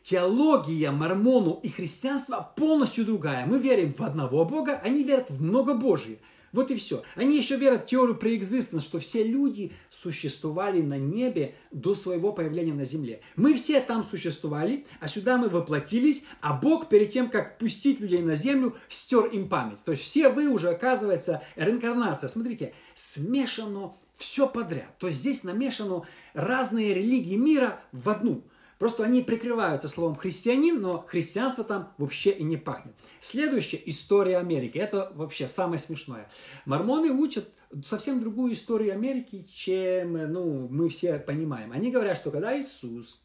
теология 0.03 0.91
мормону 0.91 1.59
и 1.63 1.69
христианства 1.69 2.53
полностью 2.55 3.05
другая. 3.05 3.45
Мы 3.45 3.57
верим 3.57 3.93
в 3.93 4.01
одного 4.01 4.45
Бога, 4.45 4.79
они 4.83 5.03
верят 5.03 5.29
в 5.29 5.41
многобожие. 5.41 6.19
Вот 6.51 6.69
и 6.69 6.75
все. 6.75 7.01
Они 7.15 7.35
еще 7.35 7.57
верят 7.57 7.83
в 7.83 7.85
теорию 7.87 8.15
преэкзистенс, 8.15 8.83
что 8.83 8.99
все 8.99 9.23
люди 9.23 9.71
существовали 9.89 10.81
на 10.81 10.99
небе 10.99 11.55
до 11.71 11.95
своего 11.95 12.31
появления 12.31 12.73
на 12.73 12.83
земле. 12.83 13.21
Мы 13.35 13.55
все 13.55 13.79
там 13.79 14.03
существовали, 14.03 14.85
а 14.99 15.07
сюда 15.07 15.37
мы 15.37 15.49
воплотились, 15.49 16.25
а 16.41 16.53
Бог 16.53 16.89
перед 16.89 17.09
тем, 17.09 17.29
как 17.29 17.57
пустить 17.57 17.99
людей 17.99 18.21
на 18.21 18.35
землю, 18.35 18.75
стер 18.87 19.25
им 19.25 19.49
память. 19.49 19.83
То 19.83 19.91
есть 19.91 20.03
все 20.03 20.29
вы 20.29 20.47
уже, 20.47 20.69
оказывается, 20.69 21.41
реинкарнация. 21.55 22.27
Смотрите, 22.27 22.75
смешано 22.93 23.95
все 24.15 24.47
подряд. 24.47 24.95
То 24.99 25.07
есть 25.07 25.21
здесь 25.21 25.43
намешано 25.43 26.03
разные 26.35 26.93
религии 26.93 27.35
мира 27.35 27.79
в 27.91 28.07
одну. 28.09 28.43
Просто 28.83 29.05
они 29.05 29.21
прикрываются 29.21 29.87
словом 29.87 30.17
христианин, 30.17 30.81
но 30.81 31.05
христианство 31.07 31.63
там 31.63 31.93
вообще 31.97 32.31
и 32.31 32.43
не 32.43 32.57
пахнет. 32.57 32.93
Следующая 33.21 33.81
история 33.85 34.39
Америки. 34.39 34.77
Это 34.77 35.09
вообще 35.15 35.47
самое 35.47 35.79
смешное. 35.79 36.29
Мормоны 36.65 37.09
учат 37.09 37.47
совсем 37.81 38.19
другую 38.19 38.51
историю 38.51 38.91
Америки, 38.91 39.47
чем 39.49 40.33
ну, 40.33 40.67
мы 40.69 40.89
все 40.89 41.17
понимаем. 41.17 41.71
Они 41.71 41.91
говорят, 41.91 42.17
что 42.17 42.29
когда 42.29 42.59
Иисус 42.59 43.21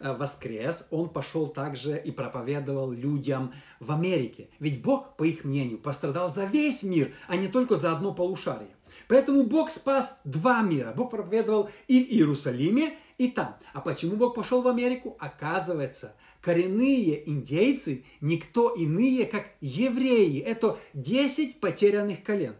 э, 0.00 0.12
воскрес, 0.12 0.88
он 0.90 1.10
пошел 1.10 1.46
также 1.46 1.96
и 1.96 2.10
проповедовал 2.10 2.90
людям 2.90 3.52
в 3.78 3.92
Америке. 3.92 4.48
Ведь 4.58 4.82
Бог, 4.82 5.16
по 5.16 5.22
их 5.22 5.44
мнению, 5.44 5.78
пострадал 5.78 6.32
за 6.32 6.46
весь 6.46 6.82
мир, 6.82 7.12
а 7.28 7.36
не 7.36 7.46
только 7.46 7.76
за 7.76 7.92
одно 7.92 8.12
полушарие. 8.12 8.74
Поэтому 9.06 9.44
Бог 9.44 9.70
спас 9.70 10.22
два 10.24 10.62
мира. 10.62 10.92
Бог 10.96 11.10
проповедовал 11.10 11.70
и 11.86 12.02
в 12.02 12.08
Иерусалиме, 12.08 12.96
и 13.20 13.28
там. 13.28 13.54
А 13.74 13.82
почему 13.82 14.16
Бог 14.16 14.34
пошел 14.34 14.62
в 14.62 14.68
Америку? 14.68 15.14
Оказывается, 15.20 16.16
коренные 16.40 17.28
индейцы 17.28 18.06
никто 18.22 18.70
иные, 18.70 19.26
как 19.26 19.50
евреи. 19.60 20.40
Это 20.40 20.78
10 20.94 21.60
потерянных 21.60 22.22
колен. 22.22 22.56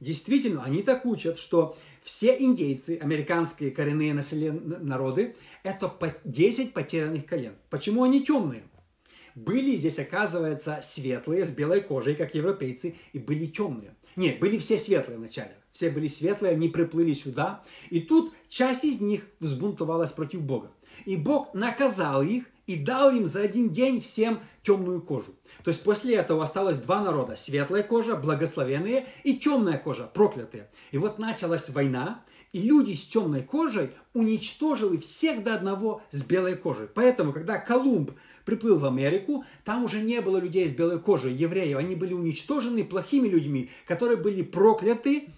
Действительно, 0.00 0.64
они 0.64 0.82
так 0.82 1.04
учат, 1.04 1.38
что 1.38 1.76
все 2.02 2.34
индейцы, 2.38 2.96
американские 2.98 3.70
коренные 3.70 4.14
населенные 4.14 4.78
народы, 4.78 5.36
это 5.62 5.92
10 6.24 6.72
потерянных 6.72 7.26
колен. 7.26 7.52
Почему 7.68 8.02
они 8.02 8.24
темные? 8.24 8.62
Были 9.34 9.76
здесь, 9.76 9.98
оказывается, 9.98 10.78
светлые, 10.80 11.44
с 11.44 11.50
белой 11.50 11.82
кожей, 11.82 12.14
как 12.14 12.34
европейцы, 12.34 12.96
и 13.12 13.18
были 13.18 13.44
темные. 13.44 13.94
Нет, 14.16 14.38
были 14.38 14.56
все 14.56 14.78
светлые 14.78 15.18
вначале 15.18 15.54
все 15.78 15.90
были 15.90 16.08
светлые, 16.08 16.54
они 16.54 16.68
приплыли 16.68 17.12
сюда. 17.12 17.62
И 17.88 18.00
тут 18.00 18.34
часть 18.48 18.84
из 18.84 19.00
них 19.00 19.28
взбунтовалась 19.38 20.10
против 20.10 20.40
Бога. 20.40 20.72
И 21.04 21.14
Бог 21.14 21.54
наказал 21.54 22.22
их 22.22 22.46
и 22.66 22.74
дал 22.74 23.12
им 23.12 23.26
за 23.26 23.42
один 23.42 23.70
день 23.70 24.00
всем 24.00 24.40
темную 24.64 25.00
кожу. 25.00 25.36
То 25.62 25.70
есть 25.70 25.84
после 25.84 26.16
этого 26.16 26.42
осталось 26.42 26.78
два 26.78 27.00
народа. 27.00 27.36
Светлая 27.36 27.84
кожа, 27.84 28.16
благословенные, 28.16 29.06
и 29.22 29.36
темная 29.36 29.78
кожа, 29.78 30.10
проклятые. 30.12 30.68
И 30.90 30.98
вот 30.98 31.20
началась 31.20 31.70
война, 31.70 32.24
и 32.52 32.60
люди 32.60 32.92
с 32.94 33.06
темной 33.06 33.44
кожей 33.44 33.90
уничтожили 34.14 34.96
всех 34.96 35.44
до 35.44 35.54
одного 35.54 36.02
с 36.10 36.26
белой 36.26 36.56
кожей. 36.56 36.88
Поэтому, 36.88 37.32
когда 37.32 37.58
Колумб 37.58 38.10
приплыл 38.44 38.80
в 38.80 38.84
Америку, 38.84 39.44
там 39.64 39.84
уже 39.84 40.00
не 40.00 40.20
было 40.22 40.38
людей 40.38 40.66
с 40.66 40.74
белой 40.74 40.98
кожей, 40.98 41.34
евреев. 41.34 41.78
Они 41.78 41.94
были 41.94 42.14
уничтожены 42.14 42.82
плохими 42.82 43.28
людьми, 43.28 43.70
которые 43.86 44.16
были 44.16 44.42
прокляты, 44.42 45.28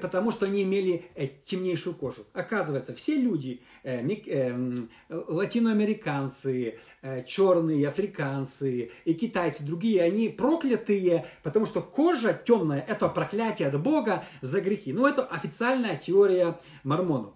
потому 0.00 0.32
что 0.32 0.46
они 0.46 0.62
имели 0.62 1.04
э, 1.14 1.28
темнейшую 1.44 1.94
кожу. 1.94 2.26
Оказывается, 2.32 2.94
все 2.94 3.16
люди, 3.16 3.62
э, 3.82 4.02
латиноамериканцы, 5.08 6.78
черные, 7.26 7.88
африканцы 7.88 8.90
и 9.04 9.14
китайцы, 9.14 9.66
другие, 9.66 10.02
они 10.02 10.28
проклятые, 10.28 11.26
потому 11.42 11.66
что 11.66 11.80
кожа 11.82 12.32
темная– 12.32 12.84
это 12.88 13.08
проклятие 13.08 13.68
от 13.68 13.80
Бога 13.80 14.24
за 14.40 14.60
грехи. 14.60 14.92
Ну, 14.92 15.06
это 15.06 15.24
официальная 15.24 15.96
теория 15.96 16.58
мормонов. 16.82 17.34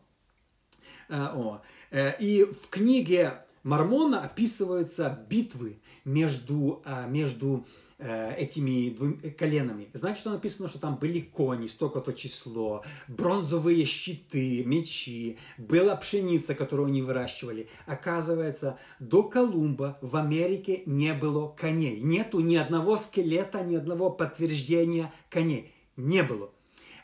И 1.92 2.46
в 2.50 2.68
книге 2.68 3.44
Мормона 3.62 4.22
описываются 4.22 5.26
битвы 5.28 5.80
между, 6.04 6.82
между 7.08 7.64
Э, 7.64 7.87
этими 7.98 9.30
коленами. 9.30 9.88
Знаете, 9.92 10.20
что 10.20 10.30
написано, 10.30 10.68
что 10.68 10.78
там 10.78 10.96
были 10.96 11.20
кони, 11.20 11.66
столько-то 11.66 12.12
число, 12.12 12.84
бронзовые 13.08 13.84
щиты, 13.84 14.64
мечи, 14.64 15.38
была 15.56 15.96
пшеница, 15.96 16.54
которую 16.54 16.88
они 16.88 17.02
выращивали. 17.02 17.68
Оказывается, 17.86 18.78
до 19.00 19.24
Колумба 19.24 19.98
в 20.00 20.16
Америке 20.16 20.82
не 20.86 21.12
было 21.12 21.48
коней. 21.48 22.00
Нету 22.00 22.40
ни 22.40 22.56
одного 22.56 22.96
скелета, 22.96 23.62
ни 23.64 23.74
одного 23.74 24.10
подтверждения 24.10 25.12
коней. 25.28 25.72
Не 25.96 26.22
было. 26.22 26.52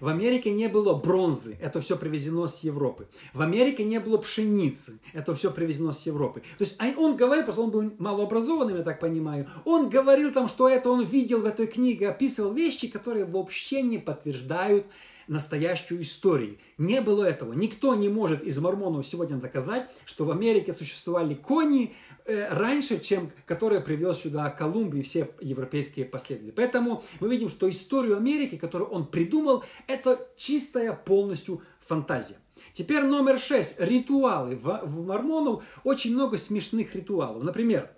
В 0.05 0.09
Америке 0.09 0.51
не 0.51 0.69
было 0.69 0.93
бронзы, 0.93 1.57
это 1.63 1.81
все 1.81 1.97
привезено 1.97 2.47
с 2.47 2.63
Европы. 2.63 3.09
В 3.33 3.41
Америке 3.41 3.85
не 3.85 3.99
было 3.99 4.19
пшеницы, 4.19 5.01
это 5.15 5.35
все 5.35 5.51
привезено 5.51 5.95
с 5.95 6.05
Европы. 6.05 6.43
То 6.59 6.65
есть 6.65 6.79
он 6.99 7.17
говорил, 7.17 7.45
просто 7.45 7.63
он 7.63 7.71
был 7.71 7.91
малообразованным, 7.99 8.77
я 8.77 8.83
так 8.83 9.01
понимаю, 9.01 9.47
он 9.65 9.89
говорил 9.89 10.31
там, 10.31 10.47
что 10.47 10.69
это 10.69 10.91
он 10.91 11.07
видел 11.07 11.41
в 11.41 11.47
этой 11.47 11.67
книге, 11.67 12.11
описывал 12.11 12.53
вещи, 12.53 12.87
которые 12.89 13.25
вообще 13.25 13.81
не 13.81 13.97
подтверждают 13.97 14.85
настоящую 15.29 16.03
историю. 16.03 16.59
Не 16.79 17.01
было 17.01 17.25
этого. 17.25 17.53
Никто 17.53 17.95
не 17.95 18.09
может 18.09 18.43
из 18.43 18.59
мормонов 18.59 19.07
сегодня 19.07 19.37
доказать, 19.37 19.91
что 20.05 20.25
в 20.25 20.31
Америке 20.31 20.73
существовали 20.73 21.35
кони 21.35 21.95
э, 22.25 22.49
раньше, 22.53 23.01
чем 23.01 23.31
которые 23.47 23.81
привез 23.81 24.19
сюда 24.19 24.51
Колумб 24.51 24.95
и 24.95 25.03
все 25.03 25.29
европейские 25.41 26.07
последователи. 26.07 26.55
Поэтому 26.55 27.03
мы 27.21 27.29
видим, 27.29 27.49
что 27.49 27.69
историю 27.69 28.17
Америки, 28.17 28.57
которую 28.57 28.91
он 28.91 29.07
придумал, 29.07 29.65
это 29.87 30.29
чистая 30.37 30.93
полностью 30.93 31.63
фантазия. 31.81 32.37
Теперь 32.73 33.05
номер 33.05 33.39
шесть. 33.39 33.81
Ритуалы. 33.81 34.57
В, 34.57 34.81
в 34.85 35.07
мормонов 35.07 35.65
очень 35.85 36.13
много 36.13 36.37
смешных 36.37 36.95
ритуалов. 36.95 37.43
Например, 37.43 37.91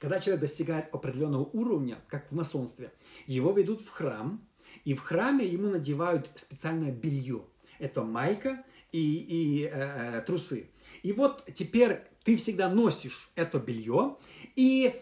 когда 0.00 0.20
человек 0.20 0.42
достигает 0.42 0.92
определенного 0.92 1.44
уровня, 1.44 1.98
как 2.08 2.30
в 2.30 2.34
масонстве, 2.34 2.92
его 3.26 3.52
ведут 3.52 3.80
в 3.80 3.88
храм, 3.88 4.46
и 4.84 4.94
в 4.94 5.00
храме 5.00 5.46
ему 5.46 5.68
надевают 5.68 6.30
специальное 6.34 6.92
белье. 6.92 7.44
Это 7.78 8.02
майка 8.02 8.64
и, 8.92 8.98
и 9.00 9.64
э, 9.64 9.70
э, 9.72 10.20
трусы. 10.22 10.70
И 11.02 11.12
вот 11.12 11.44
теперь 11.52 12.02
ты 12.22 12.36
всегда 12.36 12.68
носишь 12.68 13.30
это 13.34 13.58
белье, 13.58 14.16
и 14.56 14.94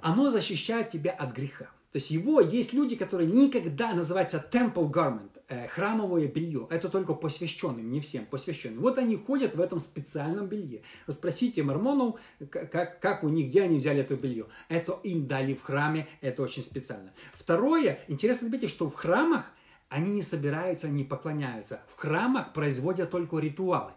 оно 0.00 0.30
защищает 0.30 0.88
тебя 0.88 1.12
от 1.12 1.34
греха. 1.34 1.70
То 1.92 1.96
есть 1.96 2.10
его 2.10 2.40
есть 2.40 2.74
люди, 2.74 2.96
которые 2.96 3.30
никогда 3.30 3.94
называется 3.94 4.44
temple 4.52 4.92
garment, 4.92 5.40
э, 5.48 5.66
храмовое 5.68 6.28
белье. 6.28 6.66
Это 6.68 6.90
только 6.90 7.14
посвященным, 7.14 7.90
не 7.90 8.00
всем 8.00 8.26
посвященным. 8.26 8.82
Вот 8.82 8.98
они 8.98 9.16
ходят 9.16 9.54
в 9.54 9.60
этом 9.60 9.80
специальном 9.80 10.48
белье. 10.48 10.82
Спросите 11.08 11.62
мормонов, 11.62 12.20
как, 12.50 13.00
как 13.00 13.24
у 13.24 13.30
них, 13.30 13.48
где 13.48 13.62
они 13.62 13.78
взяли 13.78 14.00
это 14.00 14.16
белье. 14.16 14.46
Это 14.68 15.00
им 15.02 15.26
дали 15.26 15.54
в 15.54 15.62
храме, 15.62 16.06
это 16.20 16.42
очень 16.42 16.62
специально. 16.62 17.10
Второе, 17.32 17.98
интересно 18.06 18.48
заметить, 18.48 18.70
что 18.70 18.90
в 18.90 18.94
храмах 18.94 19.46
они 19.88 20.10
не 20.10 20.22
собираются, 20.22 20.90
не 20.90 21.04
поклоняются. 21.04 21.80
В 21.88 21.98
храмах 21.98 22.52
производят 22.52 23.10
только 23.10 23.38
ритуалы. 23.38 23.92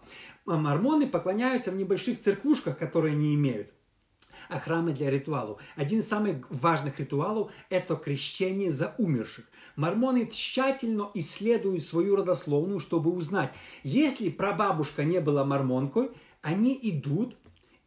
Мормоны 0.45 1.07
поклоняются 1.07 1.71
в 1.71 1.75
небольших 1.75 2.17
церквушках, 2.17 2.77
которые 2.77 3.15
не 3.15 3.35
имеют 3.35 3.67
а 3.67 3.80
храмы 4.49 4.93
для 4.93 5.09
ритуалов. 5.09 5.61
Один 5.75 5.99
из 5.99 6.07
самых 6.07 6.49
важных 6.49 6.99
ритуалов– 6.99 7.51
это 7.69 7.95
крещение 7.95 8.71
за 8.71 8.95
умерших. 8.97 9.45
Мормоны 9.75 10.27
тщательно 10.27 11.09
исследуют 11.13 11.83
свою 11.83 12.15
родословную, 12.15 12.79
чтобы 12.79 13.11
узнать, 13.11 13.53
если 13.83 14.29
прабабушка 14.29 15.03
не 15.03 15.21
была 15.21 15.45
мормонкой, 15.45 16.11
они 16.41 16.77
идут 16.81 17.35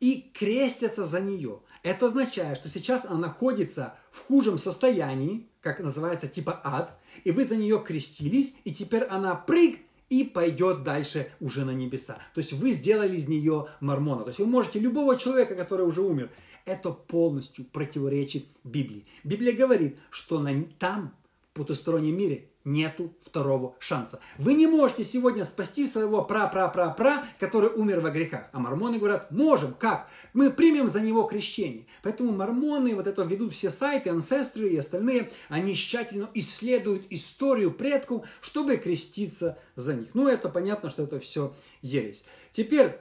и 0.00 0.30
крестятся 0.34 1.04
за 1.04 1.20
нее. 1.20 1.60
Это 1.82 2.06
означает, 2.06 2.58
что 2.58 2.68
сейчас 2.68 3.04
она 3.04 3.18
находится 3.18 3.94
в 4.10 4.26
хужем 4.26 4.58
состоянии, 4.58 5.46
как 5.60 5.80
называется, 5.80 6.28
типа 6.28 6.60
ад, 6.64 6.98
и 7.24 7.30
вы 7.30 7.44
за 7.44 7.56
нее 7.56 7.82
крестились, 7.84 8.58
и 8.64 8.72
теперь 8.72 9.04
она 9.04 9.34
прыг 9.34 9.78
и 10.20 10.24
пойдет 10.24 10.82
дальше 10.82 11.30
уже 11.40 11.64
на 11.64 11.72
небеса. 11.72 12.18
То 12.34 12.38
есть 12.38 12.52
вы 12.52 12.70
сделали 12.70 13.16
из 13.16 13.28
нее 13.28 13.68
мормона. 13.80 14.22
То 14.22 14.30
есть 14.30 14.38
вы 14.38 14.46
можете 14.46 14.78
любого 14.78 15.18
человека, 15.18 15.54
который 15.56 15.86
уже 15.86 16.02
умер, 16.02 16.30
это 16.64 16.90
полностью 16.90 17.64
противоречит 17.64 18.46
Библии. 18.62 19.04
Библия 19.24 19.52
говорит, 19.52 19.98
что 20.10 20.38
на, 20.38 20.64
там, 20.78 21.14
в 21.50 21.58
потустороннем 21.58 22.16
мире, 22.16 22.48
нету 22.64 23.14
второго 23.22 23.76
шанса. 23.78 24.20
Вы 24.38 24.54
не 24.54 24.66
можете 24.66 25.04
сегодня 25.04 25.44
спасти 25.44 25.86
своего 25.86 26.22
пра-пра-пра-пра, 26.22 27.26
который 27.38 27.70
умер 27.70 28.00
во 28.00 28.10
грехах. 28.10 28.48
А 28.52 28.58
мормоны 28.58 28.98
говорят, 28.98 29.30
можем, 29.30 29.74
как? 29.74 30.08
Мы 30.32 30.50
примем 30.50 30.88
за 30.88 31.00
него 31.00 31.24
крещение. 31.24 31.86
Поэтому 32.02 32.32
мормоны 32.32 32.94
вот 32.94 33.06
это 33.06 33.22
ведут 33.22 33.52
все 33.52 33.70
сайты, 33.70 34.10
анцестры 34.10 34.68
и 34.68 34.76
остальные, 34.76 35.30
они 35.48 35.74
тщательно 35.74 36.30
исследуют 36.34 37.06
историю 37.10 37.70
предков, 37.70 38.26
чтобы 38.40 38.76
креститься 38.76 39.58
за 39.76 39.94
них. 39.94 40.08
Ну, 40.14 40.28
это 40.28 40.48
понятно, 40.48 40.90
что 40.90 41.02
это 41.02 41.20
все 41.20 41.54
ересь. 41.82 42.24
Теперь 42.52 42.98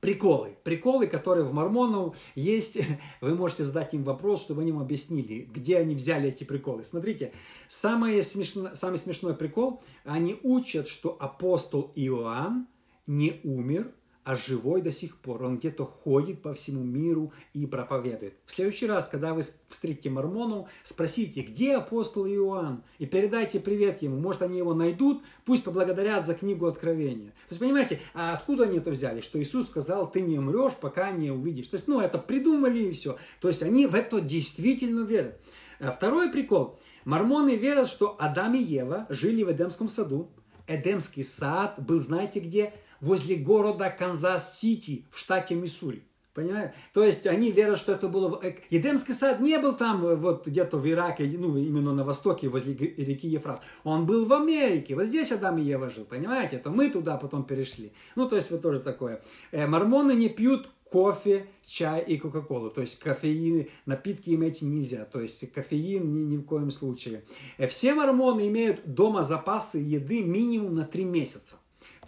приколы. 0.00 0.56
Приколы, 0.64 1.06
которые 1.06 1.44
в 1.44 1.52
мормонов 1.52 2.16
есть. 2.34 2.78
Вы 3.20 3.34
можете 3.34 3.64
задать 3.64 3.94
им 3.94 4.04
вопрос, 4.04 4.42
чтобы 4.42 4.62
они 4.62 4.72
вам 4.72 4.82
объяснили, 4.82 5.48
где 5.52 5.78
они 5.78 5.94
взяли 5.94 6.28
эти 6.28 6.44
приколы. 6.44 6.84
Смотрите, 6.84 7.32
самое 7.66 8.22
смешно, 8.22 8.74
самый 8.74 8.98
смешной 8.98 9.34
прикол, 9.34 9.82
они 10.04 10.38
учат, 10.42 10.88
что 10.88 11.16
апостол 11.18 11.92
Иоанн 11.94 12.66
не 13.06 13.40
умер, 13.42 13.92
а 14.28 14.36
живой 14.36 14.82
до 14.82 14.90
сих 14.90 15.16
пор. 15.16 15.42
Он 15.42 15.56
где-то 15.56 15.86
ходит 15.86 16.42
по 16.42 16.52
всему 16.52 16.84
миру 16.84 17.32
и 17.54 17.64
проповедует. 17.64 18.34
В 18.44 18.52
следующий 18.52 18.86
раз, 18.86 19.08
когда 19.08 19.32
вы 19.32 19.40
встретите 19.40 20.10
мормону, 20.10 20.68
спросите, 20.82 21.40
где 21.40 21.76
апостол 21.76 22.26
Иоанн, 22.26 22.82
и 22.98 23.06
передайте 23.06 23.58
привет 23.58 24.02
ему. 24.02 24.18
Может, 24.18 24.42
они 24.42 24.58
его 24.58 24.74
найдут, 24.74 25.22
пусть 25.46 25.64
поблагодарят 25.64 26.26
за 26.26 26.34
книгу 26.34 26.66
Откровения. 26.66 27.30
То 27.30 27.52
есть, 27.52 27.60
понимаете, 27.60 28.00
а 28.12 28.34
откуда 28.34 28.64
они 28.64 28.76
это 28.76 28.90
взяли? 28.90 29.22
Что 29.22 29.40
Иисус 29.40 29.68
сказал, 29.68 30.12
ты 30.12 30.20
не 30.20 30.38
умрешь, 30.38 30.74
пока 30.78 31.10
не 31.10 31.30
увидишь. 31.30 31.68
То 31.68 31.76
есть, 31.76 31.88
ну, 31.88 31.98
это 31.98 32.18
придумали 32.18 32.80
и 32.80 32.92
все. 32.92 33.16
То 33.40 33.48
есть, 33.48 33.62
они 33.62 33.86
в 33.86 33.94
это 33.94 34.20
действительно 34.20 35.06
верят. 35.06 35.40
А 35.80 35.90
второй 35.90 36.30
прикол. 36.30 36.78
Мормоны 37.06 37.56
верят, 37.56 37.88
что 37.88 38.14
Адам 38.18 38.56
и 38.56 38.62
Ева 38.62 39.06
жили 39.08 39.42
в 39.42 39.50
Эдемском 39.50 39.88
саду. 39.88 40.28
Эдемский 40.66 41.24
сад 41.24 41.76
был, 41.78 41.98
знаете 41.98 42.40
где? 42.40 42.74
Возле 43.00 43.36
города 43.36 43.90
Канзас-Сити 43.90 45.06
в 45.10 45.18
штате 45.18 45.54
Миссури. 45.54 46.02
Понимаете? 46.38 46.72
То 46.94 47.02
есть 47.02 47.26
они 47.26 47.50
верят, 47.50 47.80
что 47.80 47.90
это 47.90 48.06
было... 48.06 48.40
Едемский 48.70 49.12
сад 49.12 49.40
не 49.40 49.58
был 49.58 49.74
там, 49.74 50.06
э, 50.06 50.14
вот 50.14 50.46
где-то 50.46 50.78
в 50.78 50.88
Ираке, 50.88 51.24
ну, 51.36 51.56
именно 51.56 51.92
на 51.92 52.04
востоке, 52.04 52.48
возле 52.48 52.74
реки 52.74 53.26
Ефрат. 53.26 53.60
Он 53.82 54.06
был 54.06 54.24
в 54.24 54.32
Америке. 54.32 54.94
Вот 54.94 55.06
здесь 55.06 55.32
Адам 55.32 55.58
и 55.58 55.62
Ева 55.62 55.90
жил, 55.90 56.04
понимаете? 56.04 56.54
Это 56.54 56.70
мы 56.70 56.90
туда 56.90 57.16
потом 57.16 57.42
перешли. 57.42 57.92
Ну, 58.14 58.28
то 58.28 58.36
есть 58.36 58.52
вот 58.52 58.62
тоже 58.62 58.78
такое. 58.78 59.20
Э, 59.50 59.66
мормоны 59.66 60.12
не 60.12 60.28
пьют 60.28 60.68
кофе, 60.84 61.48
чай 61.66 62.04
и 62.04 62.16
кока-колу. 62.18 62.70
То 62.70 62.82
есть 62.82 63.00
кофеин, 63.00 63.66
напитки 63.84 64.30
иметь 64.30 64.62
нельзя. 64.62 65.06
То 65.06 65.20
есть 65.20 65.52
кофеин 65.52 66.12
ни, 66.12 66.20
ни 66.20 66.36
в 66.36 66.44
коем 66.44 66.70
случае. 66.70 67.24
Э, 67.56 67.66
все 67.66 67.94
мормоны 67.94 68.46
имеют 68.46 68.82
дома 68.86 69.24
запасы 69.24 69.78
еды 69.78 70.22
минимум 70.22 70.74
на 70.74 70.84
3 70.84 71.04
месяца. 71.04 71.56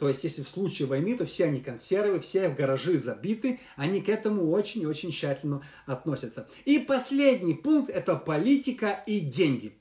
То 0.00 0.08
есть, 0.08 0.24
если 0.24 0.42
в 0.42 0.48
случае 0.48 0.88
войны, 0.88 1.14
то 1.14 1.26
все 1.26 1.44
они 1.44 1.60
консервы, 1.60 2.20
все 2.20 2.48
гаражи 2.48 2.96
забиты, 2.96 3.60
они 3.76 4.00
к 4.00 4.08
этому 4.08 4.50
очень 4.50 4.80
и 4.80 4.86
очень 4.86 5.10
тщательно 5.10 5.62
относятся. 5.84 6.48
И 6.64 6.78
последний 6.78 7.52
пункт– 7.52 7.90
это 7.94 8.16
политика 8.16 9.04
и 9.06 9.20
деньги. 9.20 9.74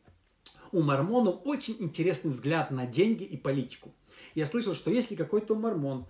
У 0.74 0.82
мормонов 0.82 1.40
очень 1.46 1.78
интересный 1.80 2.32
взгляд 2.32 2.70
на 2.70 2.86
деньги 2.86 3.24
и 3.24 3.38
политику. 3.38 3.94
Я 4.36 4.46
слышал, 4.46 4.76
что 4.76 4.92
если 4.92 5.16
какой-то 5.16 5.56
мормон 5.56 6.06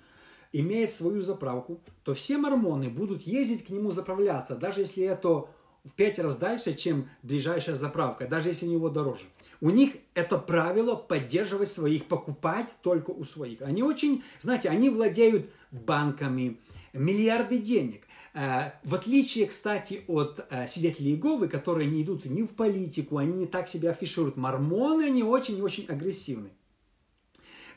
имеет 0.54 0.90
свою 0.90 1.22
заправку, 1.22 1.80
то 2.04 2.16
все 2.16 2.40
мормоны 2.40 2.90
будут 2.90 3.22
ездить 3.22 3.68
к 3.68 3.70
нему 3.70 3.92
заправляться, 3.92 4.56
даже 4.56 4.80
если 4.80 5.04
это 5.04 5.46
в 5.84 5.92
пять 5.96 6.18
раз 6.18 6.38
дальше, 6.38 6.74
чем 6.74 7.08
ближайшая 7.22 7.76
заправка, 7.76 8.28
даже 8.28 8.50
если 8.50 8.66
у 8.66 8.72
него 8.72 8.90
дороже. 8.90 9.26
У 9.62 9.70
них 9.70 9.94
это 10.14 10.38
правило 10.38 10.96
поддерживать 10.96 11.70
своих, 11.70 12.06
покупать 12.06 12.68
только 12.82 13.12
у 13.12 13.24
своих. 13.26 13.62
Они 13.62 13.84
очень, 13.84 14.24
знаете, 14.40 14.70
они 14.70 14.90
владеют 14.90 15.50
банками, 15.72 16.58
миллиарды 16.94 17.58
денег. 17.58 18.04
Э, 18.34 18.72
в 18.84 18.96
отличие, 18.96 19.48
кстати, 19.48 20.04
от 20.08 20.46
э, 20.50 20.66
свидетелей 20.66 21.12
Иеговы, 21.12 21.50
которые 21.50 21.90
не 21.90 22.04
идут 22.04 22.26
ни 22.26 22.44
в 22.44 22.50
политику, 22.50 23.18
они 23.18 23.34
не 23.34 23.48
так 23.48 23.68
себя 23.68 23.92
афишируют. 23.92 24.38
Мормоны, 24.38 25.04
они 25.04 25.24
очень-очень 25.24 25.86
агрессивны. 25.88 26.50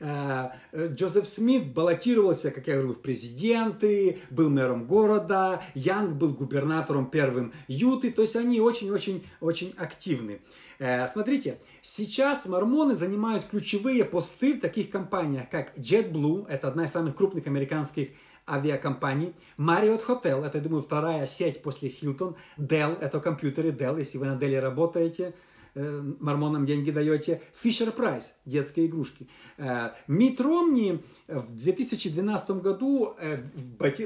Э, 0.03 0.51
Джозеф 0.75 1.29
Смит 1.29 1.73
баллотировался, 1.73 2.51
как 2.51 2.67
я 2.67 2.75
говорил, 2.75 2.95
в 2.95 3.01
президенты, 3.01 4.19
был 4.31 4.51
мэром 4.51 4.87
города, 4.87 5.63
Янг 5.75 6.17
был 6.17 6.31
губернатором 6.31 7.09
первым 7.09 7.53
Юты, 7.69 8.11
то 8.11 8.23
есть 8.23 8.35
они 8.35 8.61
очень-очень-очень 8.61 9.75
активны. 9.79 10.41
Э, 10.81 11.07
смотрите, 11.07 11.59
сейчас 11.81 12.47
мормоны 12.47 12.97
занимают 12.97 13.45
ключевые 13.45 14.05
посты 14.05 14.55
в 14.55 14.61
таких 14.61 14.91
компаниях, 14.91 15.49
как 15.49 15.77
JetBlue, 15.79 16.49
это 16.49 16.67
одна 16.67 16.85
из 16.85 16.91
самых 16.91 17.15
крупных 17.15 17.47
американских 17.47 18.09
авиакомпаний, 18.49 19.35
Marriott 19.57 20.05
Hotel, 20.05 20.45
это, 20.45 20.59
я 20.59 20.65
думаю, 20.65 20.83
вторая 20.83 21.27
сеть 21.27 21.63
после 21.63 21.91
Hilton, 21.91 22.35
Dell, 22.59 22.99
это 23.01 23.21
компьютеры 23.21 23.71
Dell, 23.71 24.01
если 24.01 24.19
вы 24.19 24.27
на 24.27 24.37
Dell 24.37 24.59
работаете, 24.59 25.33
э, 25.75 26.03
мормонам 26.21 26.67
деньги 26.67 26.91
даете. 26.91 27.43
Fisher 27.63 27.95
Price, 27.95 28.35
детские 28.47 28.87
игрушки. 28.87 29.29
Э, 29.59 29.91
Мит 30.07 30.41
Ромни 30.41 31.03
в 31.29 31.55
2012 31.55 32.51
году 32.63 33.15
э, 33.19 33.39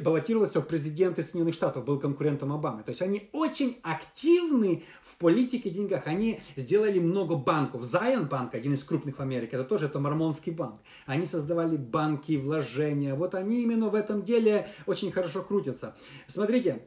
баллотировался 0.03 0.61
в 0.61 0.67
президенты 0.67 1.23
Соединенных 1.23 1.55
Штатов, 1.55 1.85
был 1.85 1.99
конкурентом 1.99 2.53
Обамы. 2.53 2.83
То 2.83 2.91
есть 2.91 3.03
они 3.03 3.29
очень 3.33 3.77
активны 3.83 4.85
в 5.03 5.17
политике 5.17 5.71
деньгах. 5.71 6.07
Они 6.07 6.41
сделали 6.57 6.99
много 6.99 7.37
банков. 7.37 7.83
Zion 7.83 8.29
банк, 8.29 8.55
один 8.55 8.75
из 8.75 8.85
крупных 8.85 9.19
в 9.19 9.23
Америке, 9.23 9.57
это 9.57 9.65
тоже 9.65 9.87
это 9.87 9.99
мормонский 9.99 10.53
банк. 10.53 10.81
Они 11.07 11.27
создавали 11.27 11.77
банки, 11.77 12.37
вложения. 12.37 13.15
Вот 13.15 13.35
они 13.35 13.63
именно 13.63 13.89
в 13.89 13.95
этом 13.95 14.23
деле 14.23 14.69
очень 14.87 15.13
хорошо 15.13 15.43
крутятся. 15.43 15.97
Смотрите, 16.27 16.87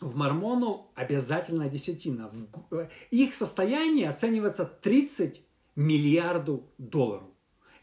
в 0.00 0.16
Мормону 0.16 0.90
обязательно 0.94 1.68
десятина. 1.68 2.30
Э, 2.70 2.88
их 3.10 3.34
состояние 3.34 4.08
оценивается 4.08 4.64
30 4.64 5.42
миллиардов 5.74 6.60
долларов. 6.78 7.28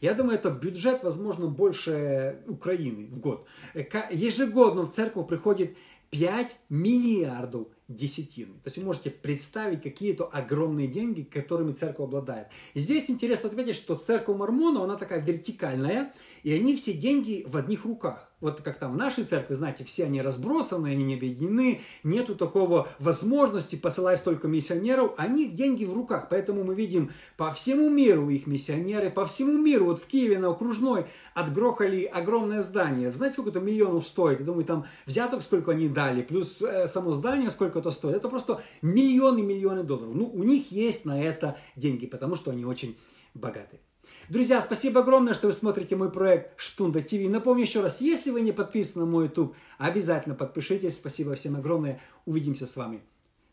Я 0.00 0.14
думаю, 0.14 0.38
это 0.38 0.50
бюджет, 0.50 1.02
возможно, 1.02 1.46
больше 1.46 2.42
Украины 2.46 3.06
в 3.06 3.18
год. 3.18 3.46
Э, 3.74 3.84
ежегодно 4.10 4.82
в 4.82 4.92
церковь 4.92 5.26
приходит 5.26 5.76
5 6.10 6.56
миллиардов 6.68 7.68
десятины. 7.88 8.54
То 8.54 8.68
есть 8.68 8.78
вы 8.78 8.84
можете 8.84 9.10
представить 9.10 9.82
какие-то 9.82 10.24
огромные 10.24 10.88
деньги, 10.88 11.22
которыми 11.22 11.72
церковь 11.72 12.06
обладает. 12.06 12.48
Здесь 12.74 13.10
интересно 13.10 13.48
отметить, 13.48 13.76
что 13.76 13.96
церковь 13.96 14.36
Мормона, 14.36 14.84
она 14.84 14.96
такая 14.96 15.20
вертикальная, 15.20 16.12
и 16.44 16.52
они 16.52 16.76
все 16.76 16.92
деньги 16.92 17.44
в 17.48 17.56
одних 17.56 17.86
руках. 17.86 18.30
Вот 18.40 18.60
как 18.60 18.78
там 18.78 18.92
в 18.92 18.96
нашей 18.96 19.24
церкви, 19.24 19.54
знаете, 19.54 19.82
все 19.84 20.04
они 20.04 20.20
разбросаны, 20.20 20.88
они 20.88 21.02
не 21.02 21.14
объединены, 21.14 21.80
нету 22.02 22.36
такого 22.36 22.86
возможности 22.98 23.76
посылать 23.76 24.18
столько 24.18 24.46
миссионеров, 24.46 25.14
а 25.16 25.24
у 25.24 25.30
них 25.30 25.54
деньги 25.54 25.86
в 25.86 25.94
руках. 25.94 26.26
Поэтому 26.28 26.62
мы 26.62 26.74
видим 26.74 27.10
по 27.38 27.50
всему 27.50 27.88
миру 27.88 28.28
их 28.28 28.46
миссионеры, 28.46 29.10
по 29.10 29.24
всему 29.24 29.56
миру, 29.56 29.86
вот 29.86 29.98
в 29.98 30.06
Киеве 30.06 30.38
на 30.38 30.50
окружной 30.50 31.06
отгрохали 31.32 32.04
огромное 32.04 32.60
здание. 32.60 33.10
Знаете, 33.10 33.34
сколько 33.34 33.50
это 33.50 33.60
миллионов 33.60 34.06
стоит? 34.06 34.40
Я 34.40 34.44
думаю, 34.44 34.66
там 34.66 34.84
взяток 35.06 35.42
сколько 35.42 35.70
они 35.70 35.88
дали, 35.88 36.20
плюс 36.20 36.60
э, 36.60 36.86
само 36.86 37.12
здание 37.12 37.48
сколько 37.48 37.78
это 37.78 37.90
стоит. 37.90 38.16
Это 38.16 38.28
просто 38.28 38.62
миллионы 38.82 39.40
миллионы 39.40 39.82
долларов. 39.82 40.14
Ну, 40.14 40.26
у 40.26 40.42
них 40.42 40.70
есть 40.70 41.06
на 41.06 41.22
это 41.22 41.56
деньги, 41.74 42.04
потому 42.04 42.36
что 42.36 42.50
они 42.50 42.66
очень 42.66 42.98
богатые. 43.32 43.80
Друзья, 44.28 44.60
спасибо 44.60 45.00
огромное, 45.00 45.34
что 45.34 45.48
вы 45.48 45.52
смотрите 45.52 45.96
мой 45.96 46.10
проект 46.10 46.58
Штунда 46.58 47.02
ТВ. 47.02 47.28
Напомню 47.28 47.64
еще 47.64 47.82
раз, 47.82 48.00
если 48.00 48.30
вы 48.30 48.40
не 48.40 48.52
подписаны 48.52 49.04
на 49.04 49.10
мой 49.10 49.26
YouTube, 49.26 49.54
обязательно 49.78 50.34
подпишитесь. 50.34 50.96
Спасибо 50.96 51.34
всем 51.34 51.56
огромное. 51.56 52.00
Увидимся 52.24 52.66
с 52.66 52.76
вами 52.76 53.02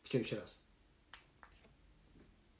в 0.03 0.09
следующий 0.09 0.35
раз. 0.35 0.70